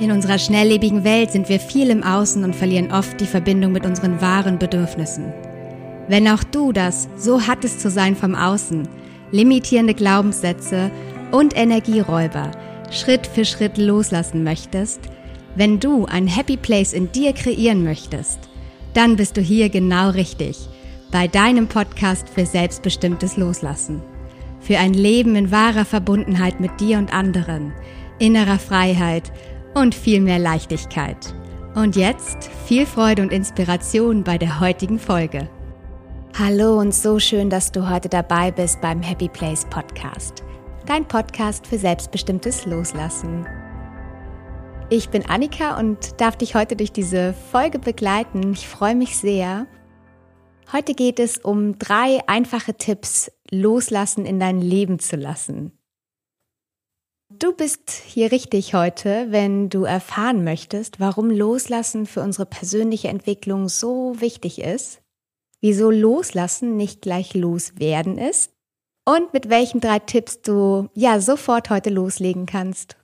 In 0.00 0.12
unserer 0.12 0.38
schnelllebigen 0.38 1.02
Welt 1.02 1.32
sind 1.32 1.48
wir 1.48 1.58
viel 1.58 1.90
im 1.90 2.04
Außen 2.04 2.44
und 2.44 2.54
verlieren 2.54 2.92
oft 2.92 3.20
die 3.20 3.26
Verbindung 3.26 3.72
mit 3.72 3.84
unseren 3.84 4.20
wahren 4.20 4.58
Bedürfnissen. 4.58 5.32
Wenn 6.06 6.28
auch 6.28 6.44
du 6.44 6.72
das 6.72 7.08
so 7.16 7.46
hat 7.46 7.64
es 7.64 7.78
zu 7.78 7.90
sein 7.90 8.14
vom 8.14 8.36
Außen, 8.36 8.88
limitierende 9.32 9.94
Glaubenssätze 9.94 10.90
und 11.32 11.56
Energieräuber 11.56 12.52
Schritt 12.90 13.26
für 13.26 13.44
Schritt 13.44 13.76
loslassen 13.76 14.44
möchtest, 14.44 15.00
wenn 15.56 15.80
du 15.80 16.06
ein 16.06 16.28
Happy 16.28 16.56
Place 16.56 16.92
in 16.92 17.10
dir 17.10 17.32
kreieren 17.32 17.82
möchtest, 17.82 18.38
dann 18.94 19.16
bist 19.16 19.36
du 19.36 19.40
hier 19.40 19.68
genau 19.68 20.10
richtig 20.10 20.68
bei 21.10 21.26
deinem 21.26 21.66
Podcast 21.66 22.28
für 22.28 22.46
selbstbestimmtes 22.46 23.36
Loslassen. 23.36 24.00
Für 24.60 24.78
ein 24.78 24.94
Leben 24.94 25.34
in 25.36 25.50
wahrer 25.50 25.84
Verbundenheit 25.84 26.60
mit 26.60 26.80
dir 26.80 26.98
und 26.98 27.12
anderen, 27.12 27.72
innerer 28.18 28.58
Freiheit 28.58 29.32
und 29.80 29.94
viel 29.94 30.20
mehr 30.20 30.38
Leichtigkeit. 30.38 31.34
Und 31.74 31.94
jetzt 31.94 32.50
viel 32.66 32.84
Freude 32.84 33.22
und 33.22 33.32
Inspiration 33.32 34.24
bei 34.24 34.36
der 34.36 34.58
heutigen 34.60 34.98
Folge. 34.98 35.48
Hallo 36.36 36.78
und 36.80 36.92
so 36.92 37.18
schön, 37.18 37.48
dass 37.48 37.70
du 37.70 37.88
heute 37.88 38.08
dabei 38.08 38.50
bist 38.50 38.80
beim 38.80 39.02
Happy 39.02 39.28
Place 39.28 39.64
Podcast. 39.70 40.42
Dein 40.86 41.06
Podcast 41.06 41.66
für 41.66 41.78
selbstbestimmtes 41.78 42.66
Loslassen. 42.66 43.46
Ich 44.90 45.10
bin 45.10 45.24
Annika 45.28 45.78
und 45.78 46.20
darf 46.20 46.36
dich 46.36 46.54
heute 46.54 46.74
durch 46.74 46.92
diese 46.92 47.34
Folge 47.52 47.78
begleiten. 47.78 48.52
Ich 48.52 48.66
freue 48.66 48.94
mich 48.96 49.16
sehr. 49.16 49.66
Heute 50.72 50.94
geht 50.94 51.20
es 51.20 51.38
um 51.38 51.78
drei 51.78 52.20
einfache 52.26 52.74
Tipps, 52.74 53.30
loslassen 53.50 54.26
in 54.26 54.40
dein 54.40 54.60
Leben 54.60 54.98
zu 54.98 55.16
lassen. 55.16 55.77
Du 57.38 57.52
bist 57.52 57.90
hier 57.90 58.32
richtig 58.32 58.74
heute, 58.74 59.28
wenn 59.30 59.68
du 59.68 59.84
erfahren 59.84 60.42
möchtest, 60.42 60.98
warum 60.98 61.30
Loslassen 61.30 62.06
für 62.06 62.20
unsere 62.20 62.46
persönliche 62.46 63.08
Entwicklung 63.08 63.68
so 63.68 64.20
wichtig 64.20 64.60
ist, 64.60 65.02
wieso 65.60 65.92
Loslassen 65.92 66.76
nicht 66.76 67.00
gleich 67.00 67.34
Loswerden 67.34 68.18
ist 68.18 68.52
und 69.04 69.32
mit 69.32 69.50
welchen 69.50 69.80
drei 69.80 70.00
Tipps 70.00 70.42
du 70.42 70.88
ja 70.94 71.20
sofort 71.20 71.70
heute 71.70 71.90
loslegen 71.90 72.46
kannst. 72.46 72.96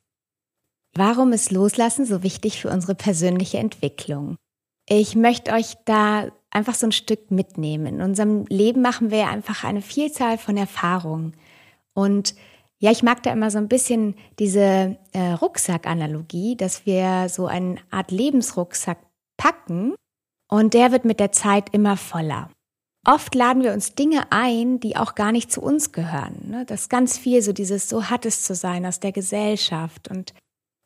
Warum 0.96 1.32
ist 1.32 1.52
Loslassen 1.52 2.04
so 2.04 2.24
wichtig 2.24 2.60
für 2.60 2.70
unsere 2.70 2.96
persönliche 2.96 3.58
Entwicklung? 3.58 4.36
Ich 4.88 5.14
möchte 5.14 5.52
euch 5.52 5.74
da 5.84 6.32
einfach 6.50 6.74
so 6.74 6.86
ein 6.86 6.92
Stück 6.92 7.30
mitnehmen. 7.30 7.86
In 7.86 8.00
unserem 8.00 8.46
Leben 8.46 8.82
machen 8.82 9.12
wir 9.12 9.28
einfach 9.28 9.62
eine 9.62 9.82
Vielzahl 9.82 10.38
von 10.38 10.56
Erfahrungen 10.56 11.36
und 11.94 12.34
ja, 12.84 12.90
ich 12.90 13.02
mag 13.02 13.22
da 13.22 13.32
immer 13.32 13.50
so 13.50 13.56
ein 13.56 13.68
bisschen 13.68 14.14
diese 14.38 14.98
äh, 15.12 15.32
Rucksack-Analogie, 15.40 16.54
dass 16.54 16.84
wir 16.84 17.30
so 17.30 17.46
eine 17.46 17.76
Art 17.90 18.10
Lebensrucksack 18.10 18.98
packen 19.38 19.94
und 20.50 20.74
der 20.74 20.92
wird 20.92 21.06
mit 21.06 21.18
der 21.18 21.32
Zeit 21.32 21.72
immer 21.72 21.96
voller. 21.96 22.50
Oft 23.06 23.34
laden 23.34 23.62
wir 23.62 23.72
uns 23.72 23.94
Dinge 23.94 24.26
ein, 24.28 24.80
die 24.80 24.98
auch 24.98 25.14
gar 25.14 25.32
nicht 25.32 25.50
zu 25.50 25.62
uns 25.62 25.92
gehören. 25.92 26.50
Ne? 26.50 26.66
Das 26.66 26.82
ist 26.82 26.88
ganz 26.90 27.16
viel 27.16 27.40
so 27.40 27.54
dieses, 27.54 27.88
so 27.88 28.10
hat 28.10 28.26
es 28.26 28.44
zu 28.44 28.54
sein 28.54 28.84
aus 28.84 29.00
der 29.00 29.12
Gesellschaft 29.12 30.08
und 30.08 30.34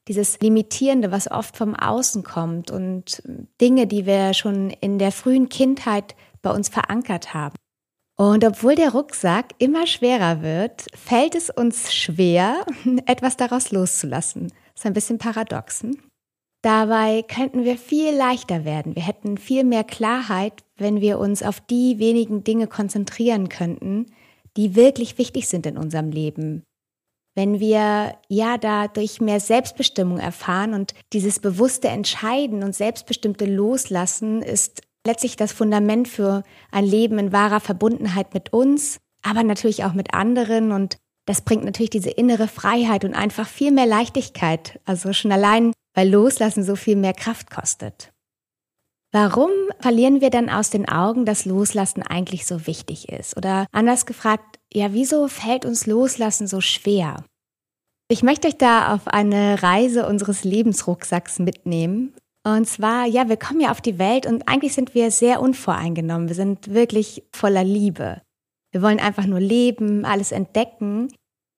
dieses 0.06 0.38
Limitierende, 0.38 1.10
was 1.10 1.28
oft 1.28 1.56
vom 1.56 1.74
Außen 1.74 2.22
kommt 2.22 2.70
und 2.70 3.24
Dinge, 3.60 3.88
die 3.88 4.06
wir 4.06 4.34
schon 4.34 4.70
in 4.70 5.00
der 5.00 5.10
frühen 5.10 5.48
Kindheit 5.48 6.14
bei 6.42 6.52
uns 6.52 6.68
verankert 6.68 7.34
haben. 7.34 7.56
Und 8.20 8.44
obwohl 8.44 8.74
der 8.74 8.90
Rucksack 8.90 9.54
immer 9.58 9.86
schwerer 9.86 10.42
wird, 10.42 10.86
fällt 10.92 11.36
es 11.36 11.50
uns 11.50 11.94
schwer, 11.94 12.66
etwas 13.06 13.36
daraus 13.36 13.70
loszulassen. 13.70 14.48
Das 14.48 14.82
ist 14.82 14.86
ein 14.86 14.92
bisschen 14.92 15.18
paradox. 15.18 15.82
Hm? 15.82 15.98
Dabei 16.62 17.22
könnten 17.22 17.64
wir 17.64 17.78
viel 17.78 18.16
leichter 18.16 18.64
werden. 18.64 18.96
Wir 18.96 19.06
hätten 19.06 19.38
viel 19.38 19.62
mehr 19.62 19.84
Klarheit, 19.84 20.64
wenn 20.76 21.00
wir 21.00 21.20
uns 21.20 21.44
auf 21.44 21.60
die 21.60 22.00
wenigen 22.00 22.42
Dinge 22.42 22.66
konzentrieren 22.66 23.48
könnten, 23.48 24.06
die 24.56 24.74
wirklich 24.74 25.18
wichtig 25.18 25.46
sind 25.46 25.66
in 25.66 25.78
unserem 25.78 26.10
Leben. 26.10 26.64
Wenn 27.36 27.60
wir 27.60 28.16
ja 28.28 28.58
dadurch 28.58 29.20
mehr 29.20 29.38
Selbstbestimmung 29.38 30.18
erfahren 30.18 30.74
und 30.74 30.92
dieses 31.12 31.38
bewusste 31.38 31.86
Entscheiden 31.86 32.64
und 32.64 32.74
selbstbestimmte 32.74 33.44
Loslassen 33.44 34.42
ist 34.42 34.82
letztlich 35.06 35.36
das 35.36 35.52
Fundament 35.52 36.08
für 36.08 36.42
ein 36.70 36.84
Leben 36.84 37.18
in 37.18 37.32
wahrer 37.32 37.60
Verbundenheit 37.60 38.34
mit 38.34 38.52
uns, 38.52 38.98
aber 39.22 39.42
natürlich 39.42 39.84
auch 39.84 39.92
mit 39.92 40.14
anderen 40.14 40.72
und 40.72 40.98
das 41.26 41.42
bringt 41.42 41.64
natürlich 41.64 41.90
diese 41.90 42.08
innere 42.08 42.48
Freiheit 42.48 43.04
und 43.04 43.12
einfach 43.12 43.46
viel 43.46 43.70
mehr 43.70 43.84
Leichtigkeit. 43.84 44.80
Also 44.86 45.12
schon 45.12 45.30
allein, 45.30 45.72
weil 45.92 46.08
Loslassen 46.08 46.64
so 46.64 46.74
viel 46.74 46.96
mehr 46.96 47.12
Kraft 47.12 47.50
kostet. 47.50 48.12
Warum 49.12 49.50
verlieren 49.78 50.22
wir 50.22 50.30
dann 50.30 50.48
aus 50.48 50.70
den 50.70 50.88
Augen, 50.88 51.26
dass 51.26 51.44
Loslassen 51.44 52.02
eigentlich 52.02 52.46
so 52.46 52.66
wichtig 52.66 53.10
ist? 53.10 53.36
Oder 53.36 53.66
anders 53.72 54.06
gefragt, 54.06 54.58
ja, 54.72 54.94
wieso 54.94 55.28
fällt 55.28 55.66
uns 55.66 55.86
Loslassen 55.86 56.46
so 56.46 56.62
schwer? 56.62 57.24
Ich 58.08 58.22
möchte 58.22 58.48
euch 58.48 58.56
da 58.56 58.94
auf 58.94 59.06
eine 59.06 59.62
Reise 59.62 60.06
unseres 60.06 60.44
Lebensrucksacks 60.44 61.38
mitnehmen 61.38 62.14
und 62.56 62.66
zwar, 62.66 63.06
ja, 63.06 63.28
wir 63.28 63.36
kommen 63.36 63.60
ja 63.60 63.70
auf 63.70 63.80
die 63.80 63.98
Welt 63.98 64.26
und 64.26 64.48
eigentlich 64.48 64.74
sind 64.74 64.94
wir 64.94 65.10
sehr 65.10 65.40
unvoreingenommen. 65.40 66.28
Wir 66.28 66.36
sind 66.36 66.72
wirklich 66.72 67.24
voller 67.32 67.64
Liebe. 67.64 68.22
Wir 68.70 68.82
wollen 68.82 69.00
einfach 69.00 69.26
nur 69.26 69.40
leben, 69.40 70.04
alles 70.04 70.30
entdecken. 70.30 71.12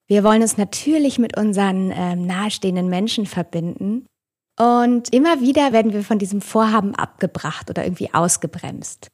Wir 0.07 0.25
wollen 0.25 0.43
uns 0.43 0.57
natürlich 0.57 1.19
mit 1.19 1.37
unseren 1.37 1.91
äh, 1.91 2.17
nahestehenden 2.17 2.89
Menschen 2.89 3.27
verbinden. 3.27 4.07
Und 4.59 5.13
immer 5.13 5.41
wieder 5.41 5.73
werden 5.73 5.93
wir 5.93 6.03
von 6.03 6.19
diesem 6.19 6.41
Vorhaben 6.41 6.95
abgebracht 6.95 7.71
oder 7.71 7.85
irgendwie 7.85 8.13
ausgebremst. 8.13 9.09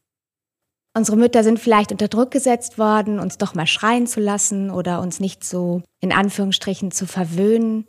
Unsere 0.97 1.16
Mütter 1.16 1.44
sind 1.44 1.58
vielleicht 1.58 1.93
unter 1.93 2.08
Druck 2.08 2.31
gesetzt 2.31 2.78
worden, 2.78 3.19
uns 3.19 3.38
doch 3.38 3.54
mal 3.54 3.66
schreien 3.66 4.06
zu 4.06 4.20
lassen 4.20 4.70
oder 4.70 5.00
uns 5.00 5.20
nicht 5.20 5.44
so 5.44 5.82
in 6.00 6.12
Anführungsstrichen 6.12 6.91
zu 6.91 7.06
verwöhnen 7.06 7.87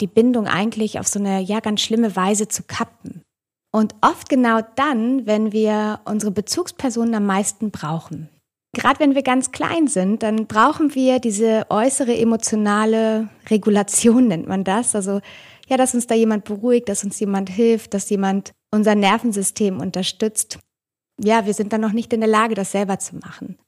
die 0.00 0.06
Bindung 0.06 0.46
eigentlich 0.46 0.98
auf 0.98 1.08
so 1.08 1.18
eine 1.18 1.40
ja 1.40 1.60
ganz 1.60 1.80
schlimme 1.80 2.16
Weise 2.16 2.48
zu 2.48 2.62
kappen. 2.64 3.22
Und 3.74 3.96
oft 4.02 4.28
genau 4.28 4.60
dann, 4.76 5.26
wenn 5.26 5.50
wir 5.50 5.98
unsere 6.04 6.30
Bezugspersonen 6.30 7.16
am 7.16 7.26
meisten 7.26 7.72
brauchen. 7.72 8.28
Gerade 8.72 9.00
wenn 9.00 9.16
wir 9.16 9.24
ganz 9.24 9.50
klein 9.50 9.88
sind, 9.88 10.22
dann 10.22 10.46
brauchen 10.46 10.94
wir 10.94 11.18
diese 11.18 11.66
äußere 11.70 12.16
emotionale 12.16 13.30
Regulation, 13.50 14.28
nennt 14.28 14.46
man 14.46 14.62
das. 14.62 14.94
Also 14.94 15.20
ja, 15.66 15.76
dass 15.76 15.92
uns 15.92 16.06
da 16.06 16.14
jemand 16.14 16.44
beruhigt, 16.44 16.88
dass 16.88 17.02
uns 17.02 17.18
jemand 17.18 17.50
hilft, 17.50 17.94
dass 17.94 18.08
jemand 18.10 18.52
unser 18.70 18.94
Nervensystem 18.94 19.80
unterstützt. 19.80 20.60
Ja, 21.20 21.44
wir 21.44 21.54
sind 21.54 21.72
dann 21.72 21.80
noch 21.80 21.92
nicht 21.92 22.12
in 22.12 22.20
der 22.20 22.30
Lage, 22.30 22.54
das 22.54 22.70
selber 22.70 23.00
zu 23.00 23.16
machen. 23.16 23.58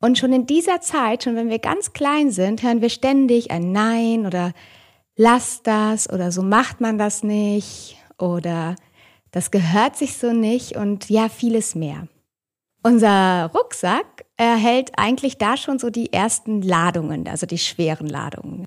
Und 0.00 0.18
schon 0.18 0.32
in 0.32 0.46
dieser 0.46 0.80
Zeit, 0.80 1.22
schon 1.22 1.36
wenn 1.36 1.50
wir 1.50 1.60
ganz 1.60 1.92
klein 1.92 2.32
sind, 2.32 2.64
hören 2.64 2.80
wir 2.80 2.90
ständig 2.90 3.52
ein 3.52 3.70
Nein 3.70 4.26
oder 4.26 4.54
lass 5.14 5.62
das 5.62 6.10
oder 6.10 6.32
so 6.32 6.42
macht 6.42 6.80
man 6.80 6.98
das 6.98 7.22
nicht 7.22 7.96
oder 8.18 8.74
das 9.32 9.50
gehört 9.50 9.96
sich 9.96 10.16
so 10.16 10.32
nicht 10.32 10.76
und 10.76 11.10
ja, 11.10 11.28
vieles 11.28 11.74
mehr. 11.74 12.06
Unser 12.84 13.50
Rucksack 13.54 14.24
erhält 14.36 14.92
eigentlich 14.96 15.38
da 15.38 15.56
schon 15.56 15.78
so 15.78 15.90
die 15.90 16.12
ersten 16.12 16.62
Ladungen, 16.62 17.28
also 17.28 17.46
die 17.46 17.58
schweren 17.58 18.08
Ladungen. 18.08 18.66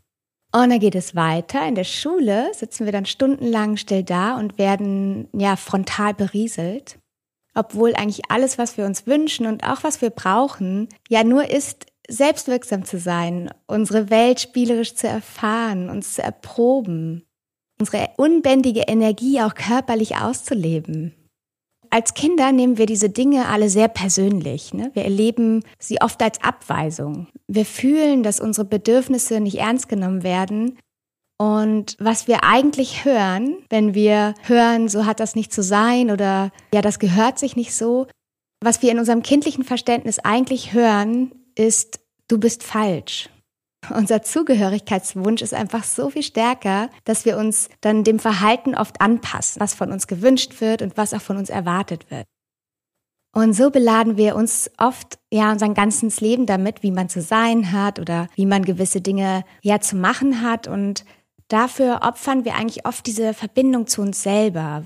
Und 0.54 0.70
dann 0.70 0.80
geht 0.80 0.96
es 0.96 1.16
weiter. 1.16 1.68
In 1.68 1.76
der 1.76 1.84
Schule 1.84 2.50
sitzen 2.54 2.86
wir 2.86 2.94
dann 2.94 3.06
stundenlang 3.06 3.76
still 3.76 4.04
da 4.04 4.38
und 4.38 4.58
werden 4.58 5.28
ja 5.34 5.58
frontal 5.58 6.14
berieselt. 6.14 6.98
Obwohl 7.54 7.94
eigentlich 7.94 8.32
alles, 8.32 8.58
was 8.58 8.78
wir 8.78 8.86
uns 8.86 9.06
wünschen 9.06 9.48
und 9.48 9.66
auch 9.66 9.84
was 9.84 10.02
wir 10.02 10.12
brauchen, 10.12 10.88
ja 11.10 11.24
nur 11.24 11.50
ist, 11.50 11.88
selbstwirksam 12.08 12.86
zu 12.86 13.00
sein, 13.00 13.50
unsere 13.68 14.10
Welt 14.10 14.40
spielerisch 14.40 14.96
zu 14.96 15.08
erfahren, 15.08 15.90
uns 15.90 16.16
zu 16.16 16.24
erproben, 16.24 17.25
unsere 17.80 18.10
unbändige 18.18 18.82
Energie 18.82 19.42
auch 19.42 19.54
körperlich 19.56 20.18
auszuleben. 20.18 21.14
Als 21.90 22.14
Kinder 22.14 22.52
nehmen 22.52 22.78
wir 22.78 22.88
diese 22.88 23.10
Dinge 23.10 23.48
alle 23.48 23.70
sehr 23.70 23.88
persönlich. 23.88 24.74
Ne? 24.74 24.92
Wir 24.94 25.04
erleben 25.04 25.64
sie 25.80 26.02
oft 26.02 26.22
als 26.22 26.42
Abweisung. 26.44 27.28
Wir 27.48 27.66
fühlen, 27.66 28.24
dass 28.24 28.40
unsere 28.40 28.66
Bedürfnisse 28.66 29.40
nicht 29.40 29.60
ernst 29.60 29.88
genommen 29.88 30.24
werden. 30.24 30.78
Und 31.38 31.96
was 32.00 32.28
wir 32.28 32.44
eigentlich 32.44 33.06
hören, 33.06 33.58
wenn 33.70 33.94
wir 33.94 34.34
hören, 34.44 34.88
so 34.88 35.06
hat 35.06 35.20
das 35.20 35.36
nicht 35.36 35.54
zu 35.54 35.64
sein 35.64 36.12
oder 36.12 36.52
ja, 36.74 36.82
das 36.82 37.00
gehört 37.00 37.40
sich 37.40 37.56
nicht 37.56 37.74
so, 37.74 38.08
was 38.62 38.82
wir 38.82 38.92
in 38.92 39.00
unserem 39.00 39.22
kindlichen 39.22 39.64
Verständnis 39.64 40.20
eigentlich 40.20 40.74
hören, 40.74 41.32
ist, 41.56 42.00
du 42.28 42.40
bist 42.40 42.64
falsch. 42.64 43.30
Unser 43.90 44.22
Zugehörigkeitswunsch 44.22 45.42
ist 45.42 45.54
einfach 45.54 45.84
so 45.84 46.10
viel 46.10 46.24
stärker, 46.24 46.90
dass 47.04 47.26
wir 47.26 47.38
uns 47.38 47.70
dann 47.82 48.04
dem 48.04 48.20
Verhalten 48.20 48.76
oft 48.76 49.02
anpassen, 49.02 49.60
was 49.60 49.74
von 49.74 49.92
uns 49.92 50.08
gewünscht 50.08 50.62
wird 50.62 50.82
und 50.82 50.98
was 50.98 51.14
auch 51.14 51.22
von 51.22 51.38
uns 51.38 51.50
erwartet 51.50 52.10
wird. 52.10 52.26
Und 53.34 53.54
so 53.54 53.70
beladen 53.70 54.16
wir 54.16 54.36
uns 54.36 54.72
oft 54.78 55.20
ja 55.30 55.52
unser 55.52 55.68
ganzes 55.70 56.22
Leben 56.22 56.46
damit, 56.46 56.84
wie 56.84 56.92
man 56.92 57.10
zu 57.10 57.22
sein 57.22 57.74
hat 57.74 58.00
oder 58.00 58.30
wie 58.36 58.46
man 58.46 58.64
gewisse 58.64 59.02
Dinge 59.02 59.44
ja 59.62 59.82
zu 59.82 59.98
machen 59.98 60.42
hat 60.42 60.68
und 60.68 61.04
Dafür 61.48 62.00
opfern 62.02 62.44
wir 62.44 62.56
eigentlich 62.56 62.86
oft 62.86 63.06
diese 63.06 63.34
Verbindung 63.34 63.88
zu 63.88 64.02
uns 64.02 64.24
selber. 64.24 64.86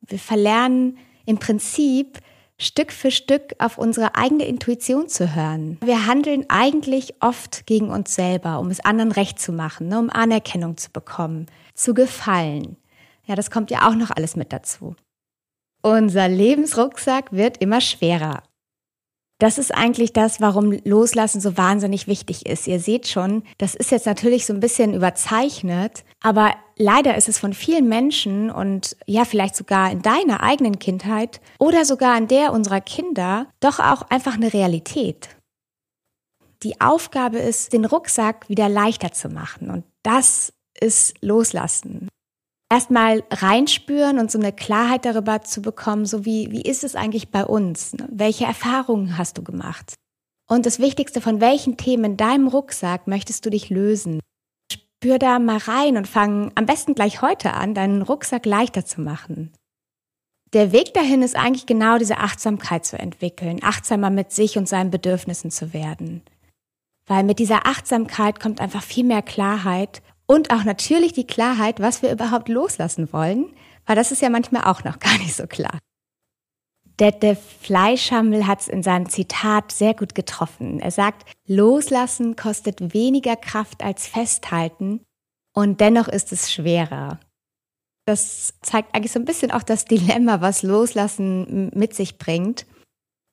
Wir 0.00 0.18
verlernen 0.18 0.98
im 1.26 1.38
Prinzip 1.38 2.18
Stück 2.60 2.92
für 2.92 3.10
Stück 3.10 3.54
auf 3.58 3.78
unsere 3.78 4.16
eigene 4.16 4.44
Intuition 4.44 5.08
zu 5.08 5.34
hören. 5.34 5.78
Wir 5.82 6.06
handeln 6.06 6.44
eigentlich 6.48 7.14
oft 7.20 7.66
gegen 7.66 7.90
uns 7.90 8.14
selber, 8.14 8.60
um 8.60 8.70
es 8.70 8.84
anderen 8.84 9.12
recht 9.12 9.40
zu 9.40 9.50
machen, 9.50 9.88
ne, 9.88 9.98
um 9.98 10.10
Anerkennung 10.10 10.76
zu 10.76 10.90
bekommen, 10.90 11.46
zu 11.74 11.94
gefallen. 11.94 12.76
Ja, 13.24 13.34
das 13.34 13.50
kommt 13.50 13.70
ja 13.70 13.88
auch 13.88 13.94
noch 13.94 14.10
alles 14.10 14.36
mit 14.36 14.52
dazu. 14.52 14.94
Unser 15.82 16.28
Lebensrucksack 16.28 17.32
wird 17.32 17.56
immer 17.56 17.80
schwerer. 17.80 18.42
Das 19.40 19.56
ist 19.56 19.74
eigentlich 19.74 20.12
das, 20.12 20.42
warum 20.42 20.72
Loslassen 20.84 21.40
so 21.40 21.56
wahnsinnig 21.56 22.06
wichtig 22.06 22.44
ist. 22.44 22.66
Ihr 22.66 22.78
seht 22.78 23.08
schon, 23.08 23.42
das 23.56 23.74
ist 23.74 23.90
jetzt 23.90 24.04
natürlich 24.04 24.44
so 24.44 24.52
ein 24.52 24.60
bisschen 24.60 24.92
überzeichnet, 24.92 26.04
aber 26.22 26.52
leider 26.76 27.16
ist 27.16 27.30
es 27.30 27.38
von 27.38 27.54
vielen 27.54 27.88
Menschen 27.88 28.50
und 28.50 28.98
ja, 29.06 29.24
vielleicht 29.24 29.56
sogar 29.56 29.90
in 29.90 30.02
deiner 30.02 30.42
eigenen 30.42 30.78
Kindheit 30.78 31.40
oder 31.58 31.86
sogar 31.86 32.18
in 32.18 32.28
der 32.28 32.52
unserer 32.52 32.82
Kinder 32.82 33.46
doch 33.60 33.78
auch 33.80 34.02
einfach 34.10 34.34
eine 34.34 34.52
Realität. 34.52 35.30
Die 36.62 36.78
Aufgabe 36.82 37.38
ist, 37.38 37.72
den 37.72 37.86
Rucksack 37.86 38.46
wieder 38.50 38.68
leichter 38.68 39.12
zu 39.12 39.30
machen 39.30 39.70
und 39.70 39.84
das 40.02 40.52
ist 40.78 41.14
Loslassen 41.22 42.10
erstmal 42.70 43.24
reinspüren 43.30 44.18
und 44.18 44.30
so 44.30 44.38
eine 44.38 44.52
Klarheit 44.52 45.04
darüber 45.04 45.42
zu 45.42 45.60
bekommen, 45.60 46.06
so 46.06 46.24
wie, 46.24 46.50
wie 46.50 46.62
ist 46.62 46.84
es 46.84 46.94
eigentlich 46.94 47.30
bei 47.30 47.44
uns? 47.44 47.92
Ne? 47.94 48.08
Welche 48.10 48.44
Erfahrungen 48.44 49.18
hast 49.18 49.36
du 49.36 49.42
gemacht? 49.42 49.94
Und 50.48 50.66
das 50.66 50.78
Wichtigste, 50.78 51.20
von 51.20 51.40
welchen 51.40 51.76
Themen 51.76 52.04
in 52.04 52.16
deinem 52.16 52.48
Rucksack 52.48 53.06
möchtest 53.06 53.44
du 53.44 53.50
dich 53.50 53.70
lösen? 53.70 54.20
Spür 54.72 55.18
da 55.18 55.38
mal 55.38 55.58
rein 55.58 55.96
und 55.96 56.08
fang 56.08 56.52
am 56.54 56.66
besten 56.66 56.94
gleich 56.94 57.22
heute 57.22 57.54
an, 57.54 57.74
deinen 57.74 58.02
Rucksack 58.02 58.46
leichter 58.46 58.84
zu 58.84 59.00
machen. 59.00 59.52
Der 60.52 60.72
Weg 60.72 60.94
dahin 60.94 61.22
ist 61.22 61.36
eigentlich 61.36 61.66
genau 61.66 61.98
diese 61.98 62.18
Achtsamkeit 62.18 62.84
zu 62.84 62.98
entwickeln, 62.98 63.60
achtsamer 63.62 64.10
mit 64.10 64.32
sich 64.32 64.58
und 64.58 64.68
seinen 64.68 64.90
Bedürfnissen 64.90 65.52
zu 65.52 65.72
werden. 65.72 66.22
Weil 67.06 67.22
mit 67.22 67.38
dieser 67.38 67.66
Achtsamkeit 67.66 68.40
kommt 68.40 68.60
einfach 68.60 68.82
viel 68.82 69.04
mehr 69.04 69.22
Klarheit 69.22 70.02
und 70.30 70.52
auch 70.52 70.62
natürlich 70.62 71.12
die 71.12 71.26
Klarheit, 71.26 71.80
was 71.80 72.02
wir 72.02 72.12
überhaupt 72.12 72.48
loslassen 72.48 73.12
wollen, 73.12 73.52
weil 73.84 73.96
das 73.96 74.12
ist 74.12 74.22
ja 74.22 74.30
manchmal 74.30 74.62
auch 74.62 74.84
noch 74.84 74.98
gar 75.00 75.18
nicht 75.18 75.34
so 75.34 75.48
klar. 75.48 75.76
Der 77.00 77.34
Fleischhammel 77.34 78.46
hat 78.46 78.60
es 78.60 78.68
in 78.68 78.84
seinem 78.84 79.08
Zitat 79.08 79.72
sehr 79.72 79.92
gut 79.92 80.14
getroffen. 80.14 80.78
Er 80.78 80.92
sagt, 80.92 81.28
loslassen 81.48 82.36
kostet 82.36 82.94
weniger 82.94 83.34
Kraft 83.34 83.82
als 83.82 84.06
festhalten 84.06 85.00
und 85.52 85.80
dennoch 85.80 86.06
ist 86.06 86.30
es 86.30 86.52
schwerer. 86.52 87.18
Das 88.06 88.54
zeigt 88.62 88.94
eigentlich 88.94 89.12
so 89.12 89.18
ein 89.18 89.24
bisschen 89.24 89.50
auch 89.50 89.64
das 89.64 89.84
Dilemma, 89.84 90.40
was 90.40 90.62
Loslassen 90.62 91.70
mit 91.74 91.92
sich 91.94 92.18
bringt 92.18 92.66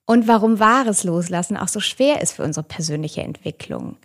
und 0.04 0.26
warum 0.26 0.58
wahres 0.58 1.04
Loslassen 1.04 1.56
auch 1.56 1.68
so 1.68 1.78
schwer 1.78 2.22
ist 2.22 2.32
für 2.32 2.42
unsere 2.42 2.66
persönliche 2.66 3.22
Entwicklung. 3.22 3.98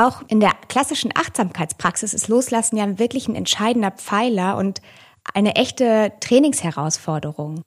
Auch 0.00 0.22
in 0.28 0.40
der 0.40 0.52
klassischen 0.68 1.10
Achtsamkeitspraxis 1.14 2.14
ist 2.14 2.28
Loslassen 2.28 2.78
ja 2.78 2.98
wirklich 2.98 3.28
ein 3.28 3.34
entscheidender 3.34 3.90
Pfeiler 3.90 4.56
und 4.56 4.80
eine 5.34 5.56
echte 5.56 6.14
Trainingsherausforderung. 6.20 7.60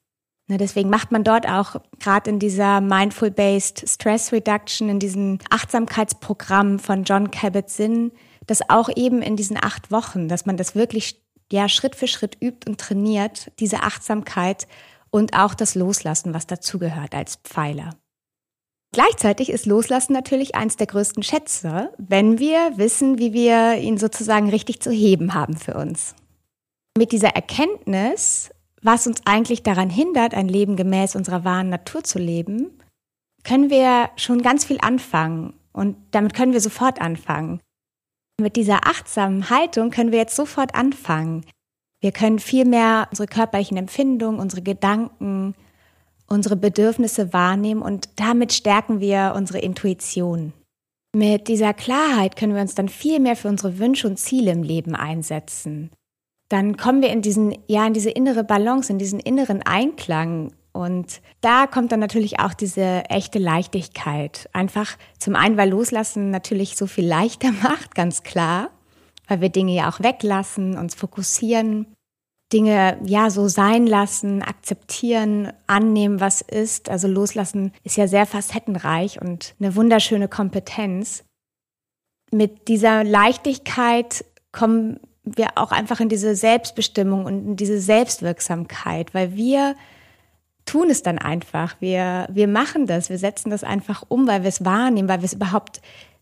Deswegen 0.47 0.89
macht 0.89 1.11
man 1.11 1.23
dort 1.23 1.47
auch 1.47 1.75
gerade 1.99 2.31
in 2.31 2.39
dieser 2.39 2.81
Mindful-Based 2.81 3.87
Stress 3.87 4.31
Reduction, 4.31 4.89
in 4.89 4.97
diesem 4.97 5.37
Achtsamkeitsprogramm 5.51 6.79
von 6.79 7.03
John 7.03 7.29
Kabat-Zinn, 7.29 8.11
das 8.47 8.67
auch 8.67 8.89
eben 8.95 9.21
in 9.21 9.35
diesen 9.35 9.63
acht 9.63 9.91
Wochen, 9.91 10.27
dass 10.27 10.47
man 10.47 10.57
das 10.57 10.73
wirklich 10.73 11.21
ja 11.51 11.69
Schritt 11.69 11.95
für 11.95 12.07
Schritt 12.07 12.37
übt 12.41 12.67
und 12.67 12.79
trainiert, 12.81 13.51
diese 13.59 13.83
Achtsamkeit 13.83 14.67
und 15.11 15.37
auch 15.37 15.53
das 15.53 15.75
Loslassen, 15.75 16.33
was 16.33 16.47
dazugehört 16.47 17.13
als 17.13 17.35
Pfeiler. 17.43 17.91
Gleichzeitig 18.93 19.49
ist 19.49 19.65
Loslassen 19.65 20.13
natürlich 20.13 20.53
eins 20.53 20.77
der 20.77 20.85
größten 20.85 21.23
Schätze, 21.23 21.91
wenn 21.97 22.37
wir 22.37 22.77
wissen, 22.77 23.17
wie 23.17 23.33
wir 23.33 23.75
ihn 23.77 23.97
sozusagen 23.97 24.49
richtig 24.49 24.81
zu 24.81 24.91
heben 24.91 25.33
haben 25.33 25.57
für 25.57 25.73
uns. 25.73 26.13
Mit 26.95 27.11
dieser 27.11 27.29
Erkenntnis, 27.29 28.51
was 28.83 29.07
uns 29.07 29.21
eigentlich 29.25 29.63
daran 29.63 29.89
hindert, 29.89 30.35
ein 30.35 30.47
Leben 30.47 30.75
gemäß 30.75 31.15
unserer 31.15 31.43
wahren 31.43 31.69
Natur 31.69 32.03
zu 32.03 32.19
leben, 32.19 32.79
können 33.43 33.71
wir 33.71 34.11
schon 34.15 34.43
ganz 34.43 34.63
viel 34.63 34.77
anfangen 34.79 35.55
und 35.71 35.97
damit 36.11 36.35
können 36.35 36.53
wir 36.53 36.61
sofort 36.61 37.01
anfangen. 37.01 37.61
Mit 38.39 38.55
dieser 38.55 38.85
achtsamen 38.85 39.49
Haltung 39.49 39.89
können 39.89 40.11
wir 40.11 40.19
jetzt 40.19 40.35
sofort 40.35 40.75
anfangen. 40.75 41.45
Wir 41.99 42.11
können 42.11 42.37
viel 42.37 42.65
mehr 42.65 43.07
unsere 43.09 43.27
körperlichen 43.27 43.77
Empfindungen, 43.77 44.39
unsere 44.39 44.61
Gedanken, 44.61 45.55
unsere 46.33 46.55
Bedürfnisse 46.55 47.31
wahrnehmen 47.31 47.81
und 47.81 48.09
damit 48.17 48.51
stärken 48.53 48.99
wir 48.99 49.33
unsere 49.35 49.59
Intuition. 49.59 50.53
Mit 51.15 51.47
dieser 51.47 51.73
Klarheit 51.73 52.35
können 52.35 52.55
wir 52.55 52.61
uns 52.61 52.75
dann 52.75 52.89
viel 52.89 53.19
mehr 53.19 53.35
für 53.35 53.47
unsere 53.47 53.77
Wünsche 53.77 54.07
und 54.07 54.17
Ziele 54.17 54.51
im 54.51 54.63
Leben 54.63 54.95
einsetzen. 54.95 55.91
Dann 56.49 56.75
kommen 56.75 57.01
wir 57.01 57.09
in 57.09 57.21
diesen, 57.21 57.55
ja, 57.67 57.85
in 57.85 57.93
diese 57.93 58.09
innere 58.09 58.43
Balance, 58.43 58.91
in 58.91 58.97
diesen 58.97 59.19
inneren 59.19 59.61
Einklang. 59.61 60.53
Und 60.71 61.21
da 61.41 61.67
kommt 61.67 61.91
dann 61.91 61.99
natürlich 61.99 62.39
auch 62.39 62.55
diese 62.55 63.03
echte 63.09 63.37
Leichtigkeit. 63.37 64.49
Einfach 64.53 64.97
zum 65.19 65.35
einen, 65.35 65.55
weil 65.55 65.69
Loslassen 65.69 66.31
natürlich 66.31 66.75
so 66.75 66.87
viel 66.87 67.05
leichter 67.05 67.51
macht, 67.63 67.93
ganz 67.93 68.23
klar, 68.23 68.71
weil 69.27 69.41
wir 69.41 69.49
Dinge 69.49 69.73
ja 69.73 69.89
auch 69.89 69.99
weglassen, 69.99 70.77
uns 70.77 70.95
fokussieren 70.95 71.87
Dinge 72.53 72.99
ja 73.03 73.29
so 73.29 73.47
sein 73.47 73.87
lassen, 73.87 74.43
akzeptieren, 74.43 75.51
annehmen, 75.67 76.19
was 76.19 76.41
ist. 76.41 76.89
Also 76.89 77.07
loslassen 77.07 77.73
ist 77.83 77.97
ja 77.97 78.07
sehr 78.07 78.25
facettenreich 78.25 79.19
und 79.19 79.55
eine 79.59 79.75
wunderschöne 79.75 80.27
Kompetenz. 80.27 81.23
Mit 82.31 82.67
dieser 82.67 83.03
Leichtigkeit 83.03 84.23
kommen 84.51 84.99
wir 85.23 85.57
auch 85.57 85.71
einfach 85.71 85.99
in 85.99 86.09
diese 86.09 86.35
Selbstbestimmung 86.35 87.25
und 87.25 87.47
in 87.47 87.55
diese 87.55 87.79
Selbstwirksamkeit, 87.79 89.13
weil 89.13 89.35
wir 89.35 89.75
tun 90.65 90.89
es 90.89 91.01
dann 91.01 91.17
einfach. 91.17 91.75
Wir, 91.79 92.27
wir 92.31 92.47
machen 92.47 92.87
das, 92.87 93.09
wir 93.09 93.17
setzen 93.17 93.49
das 93.49 93.63
einfach 93.63 94.03
um, 94.07 94.27
weil 94.27 94.43
wir 94.43 94.49
es 94.49 94.63
wahrnehmen, 94.63 95.09
weil 95.09 95.21
wir 95.21 95.25
es 95.25 95.33
überhaupt 95.33 95.81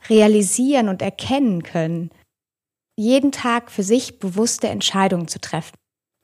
realisieren 0.10 0.88
und 0.90 1.02
erkennen 1.02 1.64
können. 1.64 2.12
Jeden 2.98 3.32
Tag 3.32 3.72
für 3.72 3.84
sich 3.84 4.20
bewusste 4.20 4.68
Entscheidungen 4.68 5.28
zu 5.28 5.40
treffen. 5.40 5.81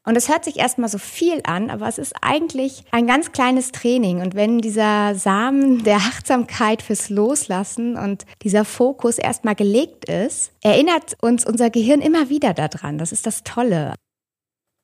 Und 0.08 0.16
es 0.16 0.30
hört 0.30 0.46
sich 0.46 0.58
erstmal 0.58 0.88
so 0.88 1.00
viel 1.00 1.42
an, 1.44 1.70
aber 1.70 1.86
es 1.86 1.98
ist 1.98 2.16
eigentlich 2.22 2.86
ein 2.92 3.08
ganz 3.08 3.34
kleines 3.34 3.74
Training. 3.74 4.22
Und 4.22 4.36
wenn 4.36 4.60
dieser 4.60 5.16
Samen 5.16 5.84
der 5.84 5.98
Achtsamkeit 5.98 6.82
fürs 6.82 7.10
Loslassen 7.10 7.98
und 7.98 8.26
dieser 8.42 8.64
Fokus 8.64 9.18
erstmal 9.18 9.56
gelegt 9.56 10.06
ist, 10.06 10.54
erinnert 10.64 11.18
uns 11.22 11.46
unser 11.46 11.70
Gehirn 11.70 12.00
immer 12.00 12.30
wieder 12.30 12.54
daran. 12.54 12.98
Das 12.98 13.12
ist 13.12 13.26
das 13.26 13.44
Tolle. 13.44 13.96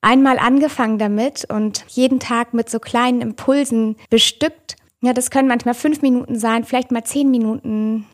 Einmal 0.02 0.38
angefangen 0.38 0.98
damit 0.98 1.46
und 1.50 1.86
jeden 1.88 2.20
Tag 2.20 2.52
mit 2.52 2.68
so 2.68 2.78
kleinen 2.78 3.22
Impulsen 3.22 3.96
bestückt. 4.10 4.76
Ja, 5.00 5.14
das 5.14 5.30
können 5.30 5.48
manchmal 5.48 5.72
fünf 5.72 6.02
Minuten 6.02 6.38
sein, 6.38 6.64
vielleicht 6.64 6.92
mal 6.92 7.04
zehn 7.04 7.30
Minuten, 7.30 8.04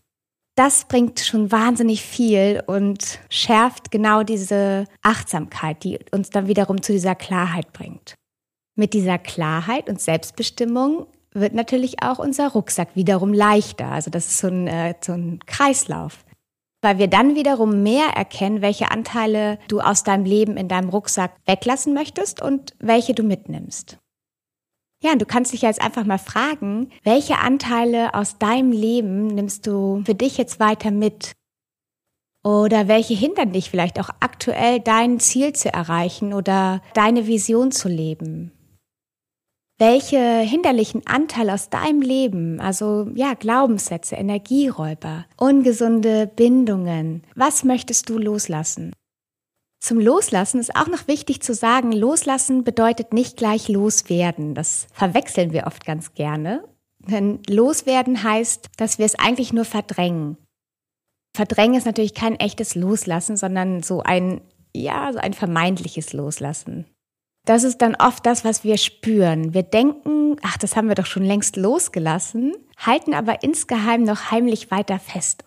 das 0.55 0.85
bringt 0.87 1.21
schon 1.21 1.51
wahnsinnig 1.53 2.03
viel 2.03 2.63
und 2.67 3.19
schärft 3.31 3.91
genau 3.91 4.23
diese 4.23 4.85
Achtsamkeit, 5.03 5.85
die 5.85 5.99
uns 6.13 6.31
dann 6.31 6.49
wiederum 6.49 6.83
zu 6.83 6.93
dieser 6.93 7.15
Klarheit 7.15 7.73
bringt. 7.73 8.15
Mit 8.77 8.95
dieser 8.95 9.19
Klarheit 9.19 9.89
und 9.89 10.01
Selbstbestimmung 10.01 11.07
wird 11.33 11.55
natürlich 11.55 12.03
auch 12.03 12.19
unser 12.19 12.49
Rucksack 12.49 12.95
wiederum 12.95 13.33
leichter. 13.33 13.87
Also 13.87 14.11
das 14.11 14.27
ist 14.27 14.39
so 14.39 14.49
ein, 14.49 14.67
äh, 14.67 14.95
so 15.01 15.13
ein 15.13 15.41
Kreislauf. 15.47 16.25
Weil 16.83 16.99
wir 16.99 17.09
dann 17.09 17.35
wiederum 17.35 17.83
mehr 17.83 18.09
erkennen, 18.17 18.63
welche 18.63 18.91
Anteile 18.91 19.59
du 19.69 19.81
aus 19.81 20.03
deinem 20.03 20.25
Leben 20.25 20.57
in 20.57 20.69
deinem 20.69 20.89
Rucksack 20.89 21.33
weglassen 21.45 21.93
möchtest 21.93 22.41
und 22.41 22.75
welche 22.79 23.13
du 23.15 23.23
mitnimmst. 23.23 23.99
Ja, 25.03 25.13
und 25.13 25.23
du 25.23 25.27
kannst 25.27 25.53
dich 25.53 25.63
jetzt 25.63 25.81
einfach 25.81 26.05
mal 26.05 26.19
fragen, 26.19 26.91
welche 27.05 27.39
Anteile 27.39 28.15
aus 28.15 28.37
deinem 28.39 28.71
Leben 28.71 29.29
nimmst 29.29 29.67
du 29.67 30.03
für 30.05 30.15
dich 30.15 30.37
jetzt 30.37 30.61
weiter 30.61 30.91
mit? 30.91 31.33
Oder 32.45 32.89
welche 32.89 33.15
hindern 33.15 33.53
dich 33.53 33.71
vielleicht 33.71 33.99
auch 33.99 34.11
aktuell 34.21 34.81
dein 34.81 35.19
Ziel 35.19 35.55
zu 35.55 35.73
erreichen 35.73 36.35
oder 36.35 36.83
deine 36.95 37.27
Vision 37.27 37.71
zu 37.73 37.89
leben? 37.89 38.53
Welche 39.79 40.41
hinderlichen 40.41 41.07
Anteile 41.07 41.55
aus 41.55 41.71
deinem 41.71 42.03
Leben, 42.03 42.61
also 42.61 43.09
ja, 43.15 43.33
Glaubenssätze, 43.33 44.17
Energieräuber, 44.17 45.25
ungesunde 45.39 46.27
Bindungen, 46.27 47.25
was 47.35 47.65
möchtest 47.65 48.11
du 48.11 48.19
loslassen? 48.19 48.93
Zum 49.81 49.99
Loslassen 49.99 50.61
ist 50.61 50.77
auch 50.77 50.89
noch 50.89 51.09
wichtig 51.09 51.43
zu 51.43 51.55
sagen, 51.55 51.91
loslassen 51.91 52.65
bedeutet 52.65 53.15
nicht 53.15 53.39
gleich 53.39 53.69
loswerden. 53.69 54.55
Das 54.55 54.87
verwechseln 54.93 55.53
wir 55.53 55.67
oft 55.67 55.87
ganz 55.87 56.13
gerne. 56.15 56.63
Denn 56.99 57.41
loswerden 57.49 58.23
heißt, 58.23 58.69
dass 58.77 58.99
wir 58.99 59.07
es 59.07 59.19
eigentlich 59.19 59.55
nur 59.55 59.65
verdrängen. 59.65 60.37
Verdrängen 61.35 61.77
ist 61.77 61.87
natürlich 61.87 62.13
kein 62.13 62.39
echtes 62.39 62.75
Loslassen, 62.75 63.39
sondern 63.39 63.83
so 63.83 64.03
ein, 64.03 64.43
ja, 64.75 65.13
so 65.13 65.19
ein 65.19 65.33
vermeintliches 65.33 66.13
Loslassen. 66.13 66.85
Das 67.47 67.65
ist 67.65 67.79
dann 67.79 67.95
oft 67.95 68.27
das, 68.27 68.45
was 68.45 68.65
wir 68.65 68.77
spüren. 68.77 69.55
Wir 69.55 69.63
denken, 69.63 70.37
ach, 70.43 70.59
das 70.59 70.77
haben 70.77 70.89
wir 70.89 70.95
doch 70.95 71.07
schon 71.07 71.25
längst 71.25 71.57
losgelassen, 71.57 72.55
halten 72.77 73.15
aber 73.15 73.43
insgeheim 73.43 74.03
noch 74.03 74.31
heimlich 74.31 74.71
weiter 74.71 74.99
fest. 74.99 75.45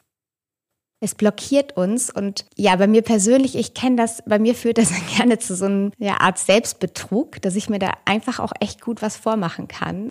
Es 1.04 1.16
blockiert 1.16 1.76
uns 1.76 2.10
und 2.10 2.46
ja, 2.56 2.78
bei 2.78 2.88
mir 2.88 3.02
persönlich, 3.02 3.58
ich 3.58 3.74
kenne 3.74 3.98
das, 3.98 4.24
bei 4.26 4.40
mir 4.40 4.56
führt 4.56 4.78
das 4.78 4.90
gerne 5.18 5.38
zu 5.38 5.54
so 5.54 5.66
einer 5.66 5.92
ja, 5.98 6.22
Art 6.22 6.38
Selbstbetrug, 6.38 7.42
dass 7.42 7.58
ich 7.58 7.68
mir 7.70 7.80
da 7.80 7.92
einfach 8.06 8.40
auch 8.40 8.54
echt 8.62 8.80
gut 8.80 9.02
was 9.02 9.18
vormachen 9.18 9.68
kann. 9.68 10.08